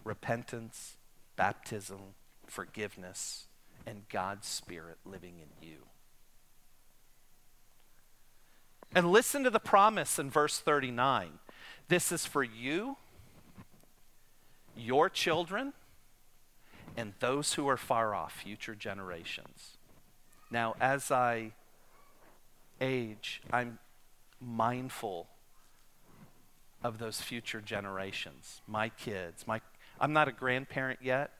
Repentance, 0.03 0.97
baptism, 1.35 2.15
forgiveness, 2.47 3.47
and 3.85 4.07
God's 4.09 4.47
Spirit 4.47 4.97
living 5.05 5.35
in 5.39 5.67
you. 5.67 5.77
And 8.93 9.11
listen 9.11 9.43
to 9.43 9.49
the 9.49 9.59
promise 9.59 10.17
in 10.17 10.29
verse 10.29 10.59
39 10.59 11.39
this 11.87 12.11
is 12.11 12.23
for 12.23 12.43
you, 12.43 12.97
your 14.77 15.09
children, 15.09 15.73
and 16.95 17.13
those 17.19 17.55
who 17.55 17.67
are 17.67 17.77
far 17.77 18.13
off, 18.13 18.33
future 18.33 18.75
generations. 18.75 19.77
Now, 20.51 20.75
as 20.79 21.09
I 21.09 21.53
age, 22.79 23.41
I'm 23.51 23.79
mindful 24.39 25.27
of 26.83 26.99
those 26.99 27.21
future 27.21 27.59
generations, 27.59 28.61
my 28.67 28.89
kids. 28.89 29.45
My, 29.47 29.61
I'm 29.99 30.13
not 30.13 30.27
a 30.27 30.31
grandparent 30.31 30.99
yet, 31.01 31.31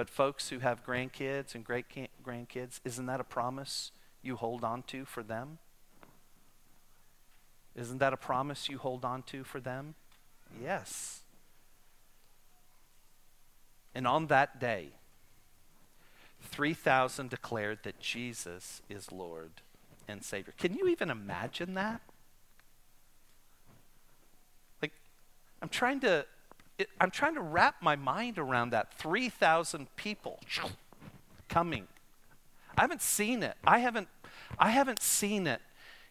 but 0.00 0.08
folks 0.08 0.48
who 0.48 0.60
have 0.60 0.82
grandkids 0.82 1.54
and 1.54 1.62
great 1.62 1.84
grandkids, 2.24 2.80
isn't 2.86 3.04
that 3.04 3.20
a 3.20 3.24
promise 3.24 3.92
you 4.22 4.34
hold 4.34 4.64
on 4.64 4.82
to 4.84 5.04
for 5.04 5.22
them? 5.22 5.58
Isn't 7.76 7.98
that 7.98 8.14
a 8.14 8.16
promise 8.16 8.70
you 8.70 8.78
hold 8.78 9.04
on 9.04 9.22
to 9.24 9.44
for 9.44 9.60
them? 9.60 9.96
Yes. 10.58 11.20
And 13.94 14.06
on 14.06 14.28
that 14.28 14.58
day, 14.58 14.92
3,000 16.44 17.28
declared 17.28 17.80
that 17.82 18.00
Jesus 18.00 18.80
is 18.88 19.12
Lord 19.12 19.60
and 20.08 20.24
Savior. 20.24 20.54
Can 20.56 20.72
you 20.72 20.88
even 20.88 21.10
imagine 21.10 21.74
that? 21.74 22.00
Like, 24.80 24.94
I'm 25.60 25.68
trying 25.68 26.00
to 26.00 26.24
it, 26.80 26.88
I'm 27.00 27.10
trying 27.10 27.34
to 27.34 27.40
wrap 27.40 27.76
my 27.80 27.96
mind 27.96 28.38
around 28.38 28.70
that 28.70 28.94
3,000 28.94 29.94
people 29.96 30.40
coming. 31.48 31.86
I 32.76 32.82
haven't 32.82 33.02
seen 33.02 33.42
it. 33.42 33.54
I 33.64 33.78
haven't, 33.78 34.08
I 34.58 34.70
haven't 34.70 35.02
seen 35.02 35.46
it 35.46 35.60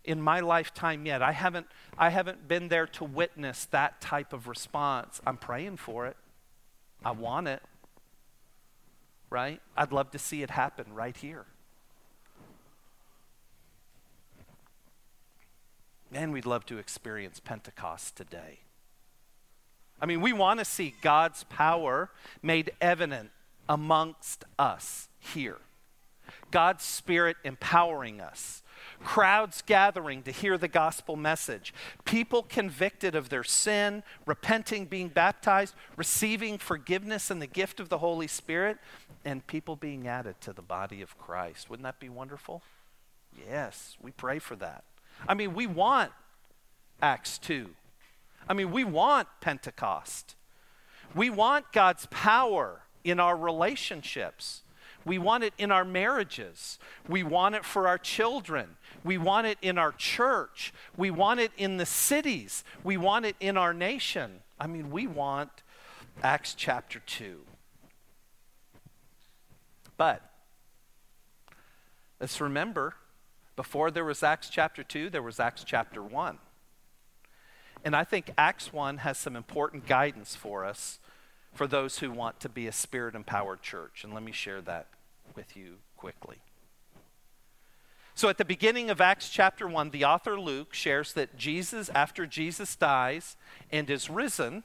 in 0.03 0.21
my 0.21 0.39
lifetime 0.39 1.05
yet. 1.05 1.21
I 1.21 1.31
haven't, 1.31 1.67
I 1.97 2.09
haven't 2.09 2.47
been 2.47 2.67
there 2.69 2.87
to 2.87 3.03
witness 3.03 3.65
that 3.65 3.99
type 4.01 4.33
of 4.33 4.47
response. 4.47 5.21
I'm 5.25 5.37
praying 5.37 5.77
for 5.77 6.05
it. 6.07 6.17
I 7.03 7.11
want 7.11 7.47
it. 7.47 7.61
Right? 9.29 9.61
I'd 9.77 9.91
love 9.91 10.11
to 10.11 10.19
see 10.19 10.41
it 10.41 10.51
happen 10.51 10.93
right 10.93 11.15
here. 11.15 11.45
Man, 16.11 16.31
we'd 16.31 16.47
love 16.47 16.65
to 16.67 16.79
experience 16.79 17.39
Pentecost 17.39 18.15
today. 18.15 18.59
I 20.01 20.05
mean, 20.05 20.21
we 20.21 20.33
want 20.33 20.59
to 20.59 20.65
see 20.65 20.95
God's 21.01 21.43
power 21.45 22.09
made 22.41 22.71
evident 22.79 23.31
amongst 23.67 24.45
us 24.57 25.09
here. 25.19 25.57
God's 26.51 26.83
Spirit 26.83 27.37
empowering 27.43 28.21
us. 28.21 28.63
Crowds 29.03 29.61
gathering 29.65 30.23
to 30.23 30.31
hear 30.31 30.57
the 30.57 30.67
gospel 30.67 31.15
message. 31.15 31.73
People 32.05 32.43
convicted 32.43 33.15
of 33.15 33.29
their 33.29 33.43
sin, 33.43 34.03
repenting, 34.25 34.85
being 34.85 35.09
baptized, 35.09 35.75
receiving 35.95 36.57
forgiveness 36.57 37.29
and 37.29 37.41
the 37.41 37.47
gift 37.47 37.79
of 37.79 37.89
the 37.89 37.97
Holy 37.97 38.27
Spirit, 38.27 38.77
and 39.25 39.45
people 39.47 39.75
being 39.75 40.07
added 40.07 40.39
to 40.41 40.53
the 40.53 40.61
body 40.61 41.01
of 41.01 41.17
Christ. 41.17 41.69
Wouldn't 41.69 41.83
that 41.83 41.99
be 41.99 42.09
wonderful? 42.09 42.61
Yes, 43.47 43.95
we 44.01 44.11
pray 44.11 44.39
for 44.39 44.55
that. 44.57 44.83
I 45.27 45.33
mean, 45.33 45.53
we 45.53 45.67
want 45.67 46.11
Acts 47.01 47.37
2 47.37 47.69
I 48.47 48.53
mean, 48.53 48.71
we 48.71 48.83
want 48.83 49.27
Pentecost. 49.41 50.35
We 51.15 51.29
want 51.29 51.71
God's 51.71 52.07
power 52.11 52.81
in 53.03 53.19
our 53.19 53.35
relationships. 53.35 54.63
We 55.05 55.17
want 55.17 55.43
it 55.43 55.53
in 55.57 55.71
our 55.71 55.85
marriages. 55.85 56.77
We 57.07 57.23
want 57.23 57.55
it 57.55 57.65
for 57.65 57.87
our 57.87 57.97
children. 57.97 58.75
We 59.03 59.17
want 59.17 59.47
it 59.47 59.57
in 59.61 59.77
our 59.77 59.91
church. 59.91 60.73
We 60.97 61.09
want 61.09 61.39
it 61.39 61.51
in 61.57 61.77
the 61.77 61.85
cities. 61.85 62.63
We 62.83 62.97
want 62.97 63.25
it 63.25 63.35
in 63.39 63.57
our 63.57 63.73
nation. 63.73 64.41
I 64.59 64.67
mean, 64.67 64.91
we 64.91 65.07
want 65.07 65.49
Acts 66.21 66.53
chapter 66.53 66.99
2. 66.99 67.39
But 69.97 70.21
let's 72.19 72.39
remember 72.41 72.95
before 73.55 73.91
there 73.91 74.05
was 74.05 74.23
Acts 74.23 74.49
chapter 74.49 74.83
2, 74.83 75.09
there 75.09 75.21
was 75.21 75.39
Acts 75.39 75.63
chapter 75.63 76.01
1. 76.01 76.37
And 77.83 77.95
I 77.95 78.03
think 78.03 78.31
Acts 78.37 78.73
1 78.73 78.97
has 78.99 79.17
some 79.17 79.35
important 79.35 79.87
guidance 79.87 80.35
for 80.35 80.65
us 80.65 80.99
for 81.53 81.67
those 81.67 81.99
who 81.99 82.11
want 82.11 82.39
to 82.41 82.49
be 82.49 82.67
a 82.67 82.71
spirit 82.71 83.15
empowered 83.15 83.61
church. 83.61 84.03
And 84.03 84.13
let 84.13 84.23
me 84.23 84.31
share 84.31 84.61
that 84.61 84.87
with 85.35 85.55
you 85.55 85.77
quickly. 85.97 86.37
So, 88.15 88.27
at 88.27 88.37
the 88.37 88.43
beginning 88.45 88.89
of 88.89 88.99
Acts 88.99 89.29
chapter 89.29 89.65
1, 89.65 89.91
the 89.91 90.03
author 90.03 90.37
Luke 90.37 90.73
shares 90.73 91.13
that 91.13 91.37
Jesus, 91.37 91.89
after 91.95 92.25
Jesus 92.25 92.75
dies 92.75 93.37
and 93.71 93.89
is 93.89 94.09
risen, 94.09 94.63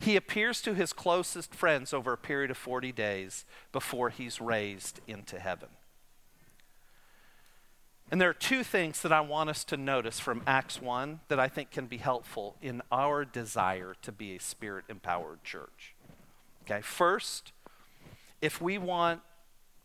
he 0.00 0.14
appears 0.14 0.60
to 0.62 0.74
his 0.74 0.92
closest 0.92 1.52
friends 1.52 1.92
over 1.92 2.12
a 2.12 2.18
period 2.18 2.52
of 2.52 2.56
40 2.56 2.92
days 2.92 3.44
before 3.72 4.10
he's 4.10 4.40
raised 4.40 5.00
into 5.08 5.40
heaven. 5.40 5.70
And 8.10 8.20
there 8.20 8.28
are 8.28 8.34
two 8.34 8.62
things 8.62 9.02
that 9.02 9.12
I 9.12 9.20
want 9.20 9.50
us 9.50 9.64
to 9.64 9.76
notice 9.76 10.20
from 10.20 10.42
Acts 10.46 10.80
1 10.80 11.20
that 11.28 11.40
I 11.40 11.48
think 11.48 11.70
can 11.70 11.86
be 11.86 11.96
helpful 11.96 12.56
in 12.60 12.82
our 12.92 13.24
desire 13.24 13.94
to 14.02 14.12
be 14.12 14.36
a 14.36 14.40
spirit 14.40 14.84
empowered 14.88 15.42
church. 15.42 15.94
Okay, 16.64 16.80
first, 16.80 17.52
if 18.40 18.60
we 18.60 18.78
want 18.78 19.20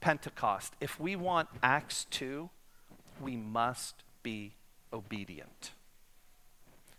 Pentecost, 0.02 0.74
if 0.80 1.00
we 1.00 1.16
want 1.16 1.50
Acts 1.64 2.06
2, 2.12 2.50
we 3.22 3.36
must 3.36 4.04
be 4.22 4.54
obedient. 4.94 5.72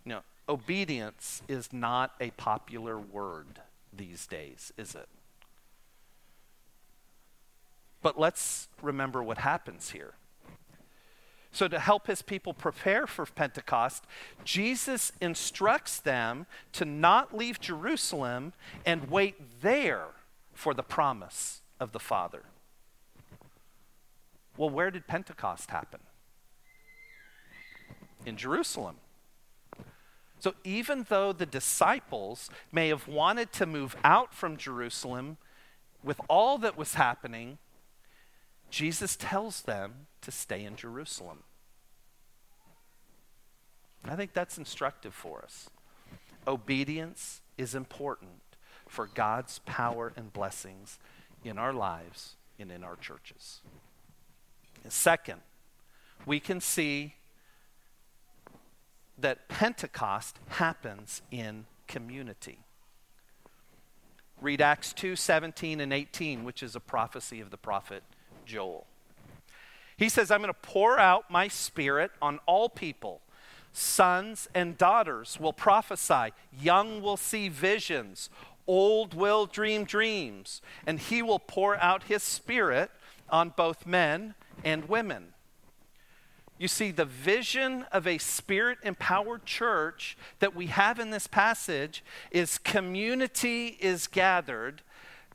Now, 0.04 0.22
obedience 0.48 1.42
is 1.48 1.72
not 1.72 2.14
a 2.20 2.30
popular 2.33 2.98
word 2.98 3.61
these 3.92 4.26
days, 4.26 4.72
is 4.76 4.94
it? 4.94 5.09
But 8.02 8.18
let's 8.18 8.68
remember 8.83 9.22
what 9.22 9.38
happens 9.38 9.90
here. 9.90 10.14
So, 11.52 11.66
to 11.66 11.80
help 11.80 12.06
his 12.06 12.22
people 12.22 12.54
prepare 12.54 13.06
for 13.06 13.26
Pentecost, 13.26 14.04
Jesus 14.44 15.10
instructs 15.20 15.98
them 15.98 16.46
to 16.72 16.84
not 16.84 17.36
leave 17.36 17.58
Jerusalem 17.60 18.52
and 18.86 19.10
wait 19.10 19.60
there 19.60 20.06
for 20.52 20.74
the 20.74 20.84
promise 20.84 21.62
of 21.80 21.90
the 21.90 21.98
Father. 21.98 22.42
Well, 24.56 24.70
where 24.70 24.90
did 24.90 25.08
Pentecost 25.08 25.70
happen? 25.70 26.00
In 28.24 28.36
Jerusalem. 28.36 28.96
So, 30.38 30.54
even 30.64 31.06
though 31.08 31.32
the 31.32 31.46
disciples 31.46 32.48
may 32.70 32.88
have 32.88 33.08
wanted 33.08 33.52
to 33.54 33.66
move 33.66 33.96
out 34.04 34.32
from 34.34 34.56
Jerusalem 34.56 35.36
with 36.02 36.20
all 36.28 36.58
that 36.58 36.78
was 36.78 36.94
happening, 36.94 37.58
Jesus 38.70 39.16
tells 39.16 39.62
them 39.62 40.06
to 40.22 40.30
stay 40.30 40.64
in 40.64 40.76
Jerusalem. 40.76 41.42
I 44.04 44.16
think 44.16 44.33
that's 44.33 44.56
instructive 44.56 45.14
for 45.14 45.42
us. 45.42 45.68
Obedience 46.46 47.42
is 47.59 47.74
important 47.74 48.40
for 48.88 49.06
God's 49.06 49.61
power 49.66 50.12
and 50.16 50.33
blessings 50.33 50.98
in 51.44 51.59
our 51.59 51.72
lives 51.72 52.37
and 52.59 52.72
in 52.72 52.83
our 52.83 52.96
churches. 52.96 53.61
And 54.83 54.92
second, 54.92 55.40
we 56.24 56.40
can 56.40 56.61
see 56.61 57.14
that 59.18 59.48
Pentecost 59.48 60.38
happens 60.48 61.22
in 61.30 61.66
community. 61.87 62.61
Read 64.40 64.62
Acts 64.62 64.94
2 64.94 65.16
17 65.16 65.80
and 65.80 65.92
18, 65.92 66.44
which 66.44 66.62
is 66.62 66.74
a 66.74 66.80
prophecy 66.80 67.40
of 67.40 67.50
the 67.50 67.59
prophet 67.59 68.02
Joel. 68.46 68.87
He 69.96 70.09
says, 70.09 70.31
I'm 70.31 70.40
going 70.40 70.53
to 70.53 70.61
pour 70.61 70.98
out 70.98 71.31
my 71.31 71.48
spirit 71.48 72.11
on 72.22 72.40
all 72.46 72.68
people. 72.68 73.20
Sons 73.72 74.48
and 74.55 74.76
daughters 74.76 75.38
will 75.38 75.53
prophesy, 75.53 76.33
young 76.59 77.03
will 77.03 77.16
see 77.16 77.48
visions, 77.48 78.31
old 78.66 79.14
will 79.14 79.46
dream 79.46 79.85
dreams, 79.85 80.62
and 80.87 80.98
he 80.98 81.22
will 81.22 81.38
pour 81.38 81.76
out 81.76 82.05
his 82.05 82.22
spirit 82.22 82.90
on 83.29 83.50
both 83.57 83.87
men 83.87 84.35
and 84.64 84.88
women. 84.88 85.35
You 86.59 86.68
see, 86.68 86.90
the 86.90 87.07
vision 87.07 87.87
of 87.90 88.07
a 88.07 88.18
spirit 88.18 88.79
empowered 88.83 89.46
church 89.46 90.16
that 90.40 90.55
we 90.55 90.66
have 90.66 90.98
in 90.98 91.11
this 91.11 91.26
passage 91.26 92.05
is 92.31 92.59
community 92.59 93.79
is 93.81 94.07
gathered, 94.07 94.83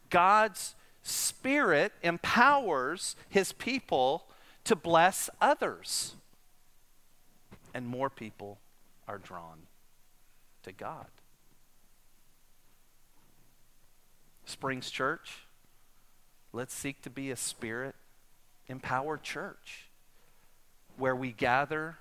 God's 0.10 0.76
Spirit 1.08 1.94
empowers 2.02 3.16
his 3.30 3.52
people 3.52 4.26
to 4.64 4.76
bless 4.76 5.30
others. 5.40 6.16
And 7.76 7.88
more 7.88 8.10
people 8.10 8.58
are 9.08 9.20
drawn 9.20 9.68
to 10.64 10.72
God. 10.72 11.06
Springs 14.46 14.90
Church, 14.90 15.46
let's 16.52 16.74
seek 16.74 17.04
to 17.04 17.12
be 17.12 17.30
a 17.30 17.36
spirit 17.36 17.94
empowered 18.68 19.22
church 19.22 19.90
where 20.98 21.16
we 21.16 21.32
gather, 21.32 21.98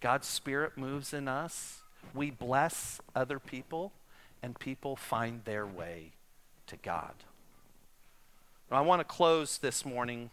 God's 0.00 0.26
Spirit 0.26 0.76
moves 0.76 1.14
in 1.14 1.28
us, 1.28 1.80
we 2.14 2.30
bless 2.30 3.00
other 3.16 3.38
people, 3.38 3.92
and 4.42 4.58
people 4.58 4.96
find 4.96 5.44
their 5.46 5.66
way 5.66 6.12
to 6.66 6.76
God. 6.76 7.14
I 8.72 8.80
want 8.80 9.00
to 9.00 9.04
close 9.04 9.58
this 9.58 9.84
morning 9.84 10.30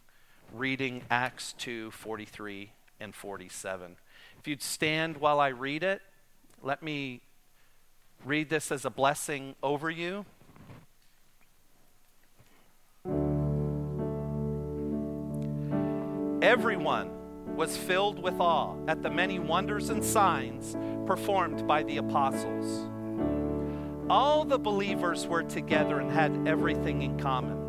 reading 0.54 1.02
Acts 1.12 1.54
2 1.58 1.92
43 1.92 2.72
and 3.02 3.14
47. 3.14 3.98
If 4.40 4.48
you'd 4.48 4.62
stand 4.62 5.18
while 5.18 5.42
I 5.42 5.50
read 5.50 5.84
it, 5.84 6.02
let 6.64 6.82
me 6.82 7.20
read 8.24 8.50
this 8.50 8.72
as 8.72 8.86
a 8.86 8.90
blessing 8.90 9.56
over 9.62 9.90
you. 9.90 10.26
Everyone 16.42 17.12
was 17.58 17.76
filled 17.76 18.24
with 18.24 18.40
awe 18.40 18.78
at 18.88 19.04
the 19.04 19.10
many 19.10 19.40
wonders 19.40 19.90
and 19.90 20.02
signs 20.02 20.78
performed 21.06 21.68
by 21.68 21.84
the 21.84 21.98
apostles. 21.98 22.90
All 24.10 24.46
the 24.46 24.58
believers 24.58 25.28
were 25.28 25.44
together 25.44 26.00
and 26.00 26.10
had 26.10 26.48
everything 26.48 27.02
in 27.02 27.20
common. 27.20 27.69